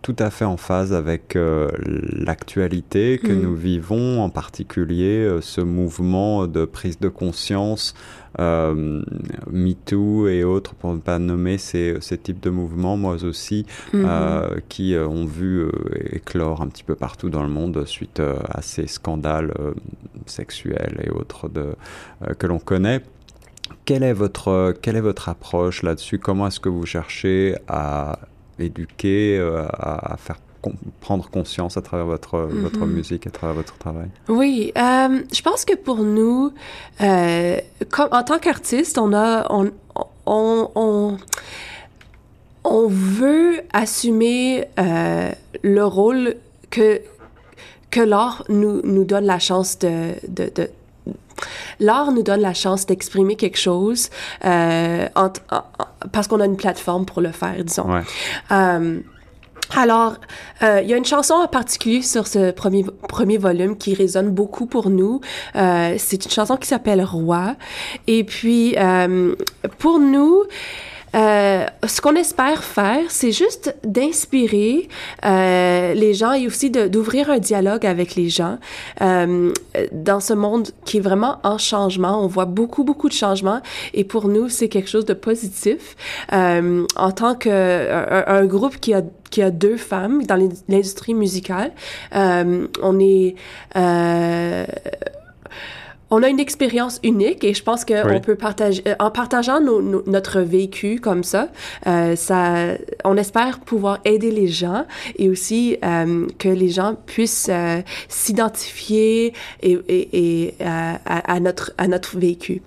tout 0.02 0.16
à 0.20 0.30
fait 0.30 0.46
en 0.46 0.58
phase 0.58 0.94
avec 0.94 1.38
l'actualité 1.38 3.18
que 3.18 3.32
mm. 3.32 3.42
nous 3.42 3.56
vivons, 3.56 4.22
en 4.22 4.30
particulier 4.30 5.40
ce 5.42 5.62
mouvement 5.62 6.48
de 6.48 6.66
prise 6.66 7.00
de 7.00 7.10
conscience 7.10 7.94
euh, 8.40 9.02
MeToo 9.52 10.28
et 10.28 10.44
autres, 10.44 10.76
pour 10.76 10.94
ne 10.94 11.00
pas 11.00 11.20
nommer 11.20 11.58
ces, 11.58 11.98
ces 12.02 12.18
types 12.18 12.40
de 12.40 12.50
mouvements, 12.50 12.96
moi 12.96 13.24
aussi, 13.24 13.66
mhm. 13.94 14.06
euh, 14.08 14.60
qui 14.70 14.94
euh, 14.94 15.08
ont 15.08 15.26
vu 15.26 15.66
éclore 16.12 16.62
un 16.62 16.68
petit 16.68 16.84
peu 16.84 16.96
partout 16.96 17.30
dans 17.30 17.44
le 17.44 17.50
monde 17.50 17.86
suite 17.86 18.20
à 18.20 18.62
ces 18.62 18.88
scandales 18.88 19.54
sexuels 20.26 21.02
et 21.04 21.10
autres 21.10 21.50
de, 21.50 21.76
que 22.38 22.48
l'on 22.48 22.60
connaît. 22.60 23.02
Quelle 23.86 24.04
est 24.04 24.14
votre, 24.14 24.74
quelle 24.82 24.96
est 24.96 25.02
votre 25.02 25.30
approche 25.30 25.84
là-dessus? 25.84 26.20
Comment 26.20 26.48
est-ce 26.48 26.60
que 26.60 26.70
vous 26.70 26.86
cherchez 26.86 27.56
à 27.68 28.20
éduquer, 28.60 29.40
à, 29.40 30.14
à 30.14 30.18
faire 30.18 30.38
prendre 31.02 31.30
conscience 31.30 31.78
à 31.78 31.82
travers 31.82 32.06
votre, 32.06 32.38
votre 32.40 32.80
mhm. 32.80 32.92
musique, 32.92 33.28
à 33.28 33.30
travers 33.30 33.56
votre 33.56 33.78
travail? 33.78 34.08
Oui, 34.28 34.72
euh, 34.78 35.22
je 35.34 35.42
pense 35.42 35.66
que 35.66 35.76
pour 35.76 35.98
nous, 36.00 36.52
euh, 37.02 37.60
comme, 37.90 38.10
en 38.12 38.24
tant 38.24 38.40
qu'artiste, 38.40 38.98
on 38.98 39.14
a, 39.14 39.48
on, 39.52 39.72
on, 40.26 40.72
on, 40.76 41.18
on 42.64 42.88
veut 42.88 43.62
assumer 43.74 44.66
euh, 44.80 45.32
le 45.64 45.86
rôle 45.86 46.36
que, 46.70 47.02
que 47.90 48.02
l'art 48.02 48.44
nous, 48.50 48.82
nous 48.84 49.06
donne 49.06 49.26
la 49.26 49.40
chance 49.40 49.80
de, 49.80 50.14
de, 50.28 50.52
de 50.54 50.70
l'art 51.80 52.12
nous 52.12 52.24
donne 52.24 52.42
la 52.42 52.54
chance 52.54 52.86
d'exprimer 52.86 53.36
quelque 53.36 53.58
chose 53.58 54.10
euh, 54.46 55.08
en, 55.16 55.30
parce 56.12 56.28
qu'on 56.28 56.40
a 56.40 56.46
une 56.46 56.58
plateforme 56.58 57.06
pour 57.06 57.22
le 57.22 57.32
faire, 57.32 57.64
disons. 57.64 57.92
Ouais. 57.92 58.02
Euh, 58.52 59.00
alors, 59.76 60.16
euh, 60.64 60.82
il 60.82 60.90
y 60.90 60.94
a 60.94 60.98
une 60.98 61.06
chanson 61.06 61.36
en 61.36 61.48
particulier 61.48 62.02
sur 62.02 62.26
ce 62.26 62.52
premier, 62.52 62.84
premier 63.08 63.38
volume 63.38 63.78
qui 63.78 63.94
résonne 63.94 64.30
beaucoup 64.30 64.66
pour 64.66 64.90
nous. 64.90 65.22
Euh, 65.56 65.96
c'est 65.98 66.26
une 66.26 66.32
chanson 66.32 66.58
qui 66.58 66.68
s'appelle 66.68 67.04
Roi. 67.04 67.56
Et 68.08 68.24
puis, 68.24 68.76
pour 69.78 70.00
nous, 70.00 70.44
euh, 71.16 71.66
ce 71.88 72.02
qu'on 72.02 72.16
espère 72.16 72.64
faire, 72.64 73.04
c'est 73.10 73.32
juste 73.32 73.76
d'inspirer 73.84 74.88
euh, 75.26 75.94
les 75.94 76.14
gens 76.14 76.34
et 76.34 76.46
aussi 76.48 76.70
d'ouvrir 76.70 77.30
un 77.30 77.40
dialogue 77.40 77.86
avec 77.86 78.16
les 78.16 78.30
gens 78.30 78.58
euh, 79.02 79.52
dans 79.92 80.20
ce 80.20 80.34
monde 80.34 80.70
qui 80.86 80.98
est 80.98 81.02
vraiment 81.02 81.40
en 81.44 81.58
changement. 81.58 82.24
On 82.24 82.28
voit 82.28 82.46
beaucoup, 82.46 82.84
beaucoup 82.84 83.10
de 83.10 83.14
changements 83.14 83.62
et 83.94 84.04
pour 84.04 84.28
nous, 84.28 84.50
c'est 84.50 84.70
quelque 84.70 84.90
chose 84.90 85.06
de 85.06 85.14
positif. 85.14 85.96
Euh, 86.34 86.86
en 86.96 87.12
tant 87.12 87.36
que 87.36 87.50
un, 88.30 88.46
groupe 88.46 88.80
qui 88.80 88.94
a 88.94 89.02
qui 89.30 89.44
a 89.44 89.52
deux 89.52 89.78
femmes 89.78 90.24
dans 90.24 90.36
l'industrie 90.68 91.14
musicale, 91.14 91.72
euh, 92.16 92.68
on 92.82 93.00
est 93.00 93.36
on 96.12 96.24
a 96.24 96.30
une 96.30 96.40
expérience 96.40 97.00
unique 97.04 97.44
et 97.44 97.54
je 97.54 97.64
pense 97.64 97.86
qu'on 97.86 98.10
oui. 98.10 98.22
peut 98.22 98.36
partager, 98.36 98.82
euh, 98.88 98.96
en 99.00 99.12
partageant 99.12 99.62
nos, 99.62 99.82
nos, 99.82 100.04
notre 100.08 100.42
vécu 100.42 101.00
comme 101.00 101.24
ça, 101.24 101.50
euh, 101.88 102.16
ça, 102.16 102.76
on 103.04 103.18
espère 103.18 103.60
pouvoir 103.60 104.00
aider 104.06 104.32
les 104.32 104.48
gens 104.48 104.86
et 105.18 105.30
aussi 105.30 105.78
euh, 105.84 106.28
que 106.38 106.50
les 106.50 106.70
gens 106.70 106.96
puissent 107.06 107.50
euh, 107.50 107.82
s'identifier 108.08 109.34
et, 109.62 109.80
et, 109.88 110.48
et 110.48 110.56
à, 110.64 110.96
à, 111.06 111.40
notre, 111.40 111.74
à 111.78 111.88
notre 111.88 112.18
vécu. 112.18 112.62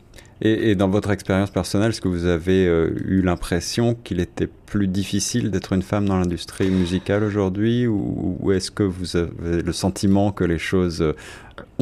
Et, 0.44 0.70
et, 0.70 0.75
dans 0.75 0.88
votre 0.88 1.11
expérience 1.12 1.50
personnelle, 1.50 1.90
est-ce 1.90 2.00
que 2.00 2.08
vous 2.08 2.26
avez 2.26 2.66
euh, 2.66 2.90
eu 3.04 3.22
l'impression 3.22 3.94
qu'il 4.02 4.18
était 4.18 4.49
plus 4.66 4.88
difficile 4.88 5.52
d'être 5.52 5.72
une 5.72 5.82
femme 5.82 6.08
dans 6.08 6.18
l'industrie 6.18 6.68
musicale 6.68 7.22
aujourd'hui 7.22 7.87
ou, 7.87 8.37
ou 8.40 8.50
est-ce 8.50 8.72
que 8.72 8.82
vous 8.82 9.16
avez 9.16 9.62
le 9.62 9.72
sentiment 9.72 10.32
que 10.32 10.42
les 10.42 10.58
choses 10.58 11.14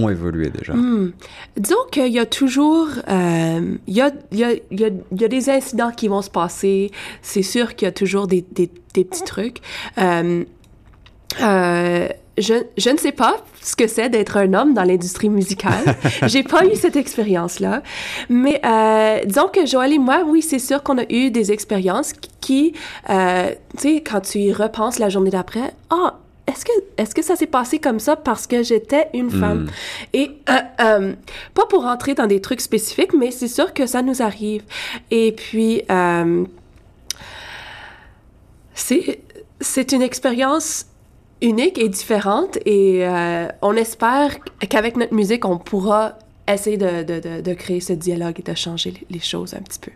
ont 0.04 0.08
évolué 0.08 0.50
déjà 0.50 0.74
mmh. 0.74 1.12
Disons 1.56 1.76
qu'il 1.90 2.08
y 2.08 2.18
a 2.18 2.26
toujours, 2.26 2.88
euh, 3.08 3.76
il, 3.86 3.94
y 3.94 4.00
a, 4.00 4.10
il, 4.32 4.38
y 4.38 4.44
a, 4.44 4.52
il, 4.70 4.80
y 4.80 5.24
a, 5.24 5.28
des 5.28 5.50
incidents 5.50 5.90
qui 5.90 6.08
vont 6.08 6.22
se 6.22 6.30
passer. 6.30 6.90
C'est 7.22 7.42
sûr 7.42 7.74
qu'il 7.74 7.86
y 7.86 7.88
a 7.88 7.92
toujours 7.92 8.26
des, 8.26 8.44
des, 8.52 8.70
des 8.94 9.04
petits 9.04 9.24
trucs. 9.24 9.58
Euh, 9.98 10.44
euh, 11.40 12.08
je, 12.38 12.54
je 12.76 12.90
ne 12.90 12.96
sais 12.96 13.12
pas 13.12 13.36
ce 13.60 13.76
que 13.76 13.86
c'est 13.86 14.08
d'être 14.08 14.36
un 14.36 14.54
homme 14.54 14.74
dans 14.74 14.84
l'industrie 14.84 15.28
musicale. 15.28 15.96
J'ai 16.26 16.42
pas 16.42 16.64
eu 16.64 16.74
cette 16.74 16.96
expérience-là. 16.96 17.82
Mais 18.28 18.60
euh, 18.64 19.20
disons 19.24 19.48
que 19.48 19.66
Joël 19.66 19.92
et 19.92 19.98
moi, 19.98 20.22
oui, 20.26 20.42
c'est 20.42 20.58
sûr 20.58 20.82
qu'on 20.82 20.98
a 20.98 21.04
eu 21.10 21.30
des 21.30 21.52
expériences 21.52 22.12
qui, 22.40 22.72
euh, 23.10 23.50
tu 23.76 23.82
sais, 23.82 24.02
quand 24.02 24.20
tu 24.20 24.38
y 24.38 24.52
repenses 24.52 24.98
la 24.98 25.08
journée 25.08 25.30
d'après, 25.30 25.74
ah, 25.90 25.96
oh, 25.96 26.10
est-ce 26.50 26.64
que, 26.64 26.72
est-ce 26.96 27.14
que 27.14 27.22
ça 27.22 27.36
s'est 27.36 27.46
passé 27.46 27.78
comme 27.78 28.00
ça 28.00 28.16
parce 28.16 28.46
que 28.46 28.62
j'étais 28.62 29.08
une 29.14 29.30
femme? 29.30 29.62
Mm. 29.62 29.70
Et 30.14 30.30
euh, 30.48 30.52
euh, 30.80 31.12
pas 31.54 31.66
pour 31.66 31.82
rentrer 31.82 32.14
dans 32.14 32.26
des 32.26 32.40
trucs 32.40 32.60
spécifiques, 32.60 33.14
mais 33.14 33.30
c'est 33.30 33.48
sûr 33.48 33.72
que 33.72 33.86
ça 33.86 34.02
nous 34.02 34.20
arrive. 34.20 34.62
Et 35.10 35.32
puis, 35.32 35.82
euh, 35.90 36.44
c'est, 38.74 39.20
c'est 39.60 39.92
une 39.92 40.02
expérience 40.02 40.86
unique 41.40 41.78
et 41.78 41.88
différente 41.88 42.58
et 42.66 43.06
on 43.62 43.74
espère 43.74 44.36
qu'avec 44.68 44.96
notre 44.98 45.14
musique, 45.14 45.46
on 45.46 45.56
pourra 45.56 46.18
essayer 46.46 46.76
de, 46.76 47.02
de, 47.02 47.20
de, 47.20 47.40
de, 47.40 47.54
créer 47.54 47.80
ce 47.80 47.94
dialogue 47.94 48.40
et 48.40 48.42
de 48.42 48.54
changer 48.54 48.92
les 49.08 49.20
choses 49.20 49.54
un 49.54 49.60
petit 49.60 49.78
peu. 49.78 49.92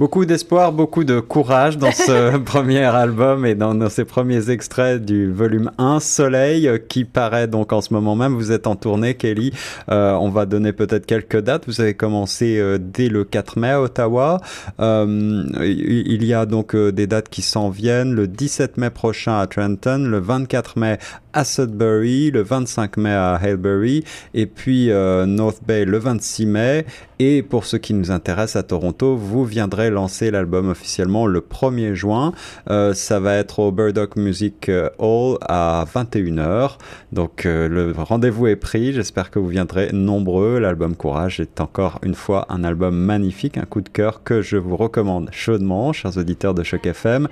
Beaucoup 0.00 0.24
d'espoir, 0.24 0.72
beaucoup 0.72 1.04
de 1.04 1.20
courage 1.20 1.76
dans 1.76 1.92
ce 1.92 2.38
premier 2.46 2.84
album 2.84 3.44
et 3.44 3.54
dans, 3.54 3.90
ces 3.90 4.06
premiers 4.06 4.48
extraits 4.48 5.04
du 5.04 5.30
volume 5.30 5.72
1, 5.76 6.00
Soleil, 6.00 6.70
qui 6.88 7.04
paraît 7.04 7.48
donc 7.48 7.74
en 7.74 7.82
ce 7.82 7.92
moment 7.92 8.16
même. 8.16 8.32
Vous 8.32 8.50
êtes 8.50 8.66
en 8.66 8.76
tournée, 8.76 9.12
Kelly. 9.12 9.52
Euh, 9.90 10.14
on 10.14 10.30
va 10.30 10.46
donner 10.46 10.72
peut-être 10.72 11.04
quelques 11.04 11.42
dates. 11.42 11.64
Vous 11.66 11.82
avez 11.82 11.92
commencé 11.92 12.58
euh, 12.58 12.78
dès 12.80 13.10
le 13.10 13.24
4 13.24 13.58
mai 13.58 13.72
à 13.72 13.82
Ottawa. 13.82 14.40
Euh, 14.80 15.44
il 15.60 16.24
y 16.24 16.32
a 16.32 16.46
donc 16.46 16.74
des 16.74 17.06
dates 17.06 17.28
qui 17.28 17.42
s'en 17.42 17.68
viennent. 17.68 18.14
Le 18.14 18.26
17 18.26 18.78
mai 18.78 18.88
prochain 18.88 19.38
à 19.38 19.46
Trenton, 19.46 19.98
le 20.08 20.18
24 20.18 20.78
mai 20.78 20.98
à 21.32 21.44
Sudbury, 21.44 22.30
le 22.30 22.42
25 22.42 22.96
mai 22.96 23.12
à 23.12 23.38
Hailbury, 23.42 24.04
et 24.34 24.46
puis 24.46 24.90
euh, 24.90 25.26
North 25.26 25.60
Bay 25.66 25.84
le 25.84 25.98
26 25.98 26.46
mai. 26.46 26.86
Et 27.18 27.42
pour 27.42 27.66
ce 27.66 27.76
qui 27.76 27.92
nous 27.92 28.10
intéresse 28.10 28.56
à 28.56 28.62
Toronto, 28.62 29.14
vous 29.14 29.44
viendrez 29.44 29.90
lancer 29.90 30.30
l'album 30.30 30.70
officiellement 30.70 31.26
le 31.26 31.40
1er 31.40 31.92
juin. 31.92 32.32
Euh, 32.70 32.94
ça 32.94 33.20
va 33.20 33.34
être 33.34 33.58
au 33.58 33.70
Burdock 33.72 34.16
Music 34.16 34.70
Hall 34.98 35.36
à 35.42 35.84
21h. 35.94 36.78
Donc 37.12 37.44
euh, 37.44 37.68
le 37.68 37.92
rendez-vous 37.96 38.46
est 38.46 38.56
pris. 38.56 38.92
J'espère 38.92 39.30
que 39.30 39.38
vous 39.38 39.48
viendrez 39.48 39.90
nombreux. 39.92 40.58
L'album 40.58 40.96
Courage 40.96 41.40
est 41.40 41.60
encore 41.60 41.98
une 42.02 42.14
fois 42.14 42.46
un 42.48 42.64
album 42.64 42.96
magnifique, 42.96 43.58
un 43.58 43.64
coup 43.64 43.80
de 43.80 43.88
cœur 43.88 44.22
que 44.22 44.42
je 44.42 44.56
vous 44.56 44.76
recommande 44.76 45.28
chaudement, 45.32 45.92
chers 45.92 46.16
auditeurs 46.16 46.54
de 46.54 46.62
Choc 46.62 46.86
FM. 46.86 47.28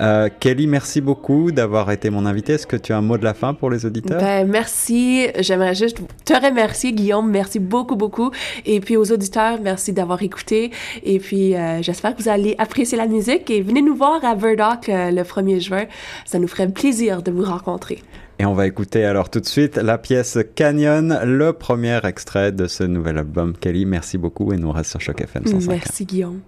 Euh, 0.00 0.28
Kelly, 0.40 0.66
merci 0.66 1.00
beaucoup 1.00 1.52
d'avoir 1.52 1.90
été 1.90 2.10
mon 2.10 2.26
invité. 2.26 2.54
Est-ce 2.54 2.66
que 2.66 2.76
tu 2.76 2.92
as 2.92 2.98
un 2.98 3.02
mot 3.02 3.18
de 3.18 3.24
la 3.24 3.34
fin 3.38 3.54
pour 3.54 3.70
les 3.70 3.86
auditeurs? 3.86 4.20
Ben, 4.20 4.46
merci. 4.46 5.28
J'aimerais 5.38 5.74
juste 5.74 5.98
te 6.24 6.34
remercier, 6.34 6.92
Guillaume. 6.92 7.30
Merci 7.30 7.58
beaucoup, 7.58 7.96
beaucoup. 7.96 8.30
Et 8.66 8.80
puis 8.80 8.96
aux 8.96 9.10
auditeurs, 9.12 9.58
merci 9.62 9.92
d'avoir 9.92 10.22
écouté. 10.22 10.70
Et 11.02 11.18
puis, 11.18 11.54
euh, 11.54 11.82
j'espère 11.82 12.14
que 12.14 12.22
vous 12.22 12.28
allez 12.28 12.54
apprécier 12.58 12.98
la 12.98 13.06
musique 13.06 13.50
et 13.50 13.62
venez 13.62 13.82
nous 13.82 13.94
voir 13.94 14.24
à 14.24 14.34
Burdock 14.34 14.88
euh, 14.88 15.10
le 15.10 15.22
1er 15.22 15.60
juin. 15.60 15.84
Ça 16.24 16.38
nous 16.38 16.48
ferait 16.48 16.68
plaisir 16.68 17.22
de 17.22 17.30
vous 17.30 17.44
rencontrer. 17.44 18.02
Et 18.40 18.44
on 18.44 18.54
va 18.54 18.66
écouter 18.66 19.04
alors 19.04 19.30
tout 19.30 19.40
de 19.40 19.46
suite 19.46 19.76
la 19.76 19.98
pièce 19.98 20.38
Canyon, 20.54 21.20
le 21.24 21.52
premier 21.52 21.98
extrait 22.04 22.52
de 22.52 22.66
ce 22.68 22.84
nouvel 22.84 23.18
album. 23.18 23.54
Kelly, 23.56 23.84
merci 23.84 24.16
beaucoup 24.16 24.52
et 24.52 24.56
nous 24.56 24.70
reste 24.70 24.90
sur 24.90 25.00
Choc 25.00 25.20
FM 25.20 25.46
105. 25.46 25.68
Merci 25.68 26.04
Guillaume. 26.04 26.40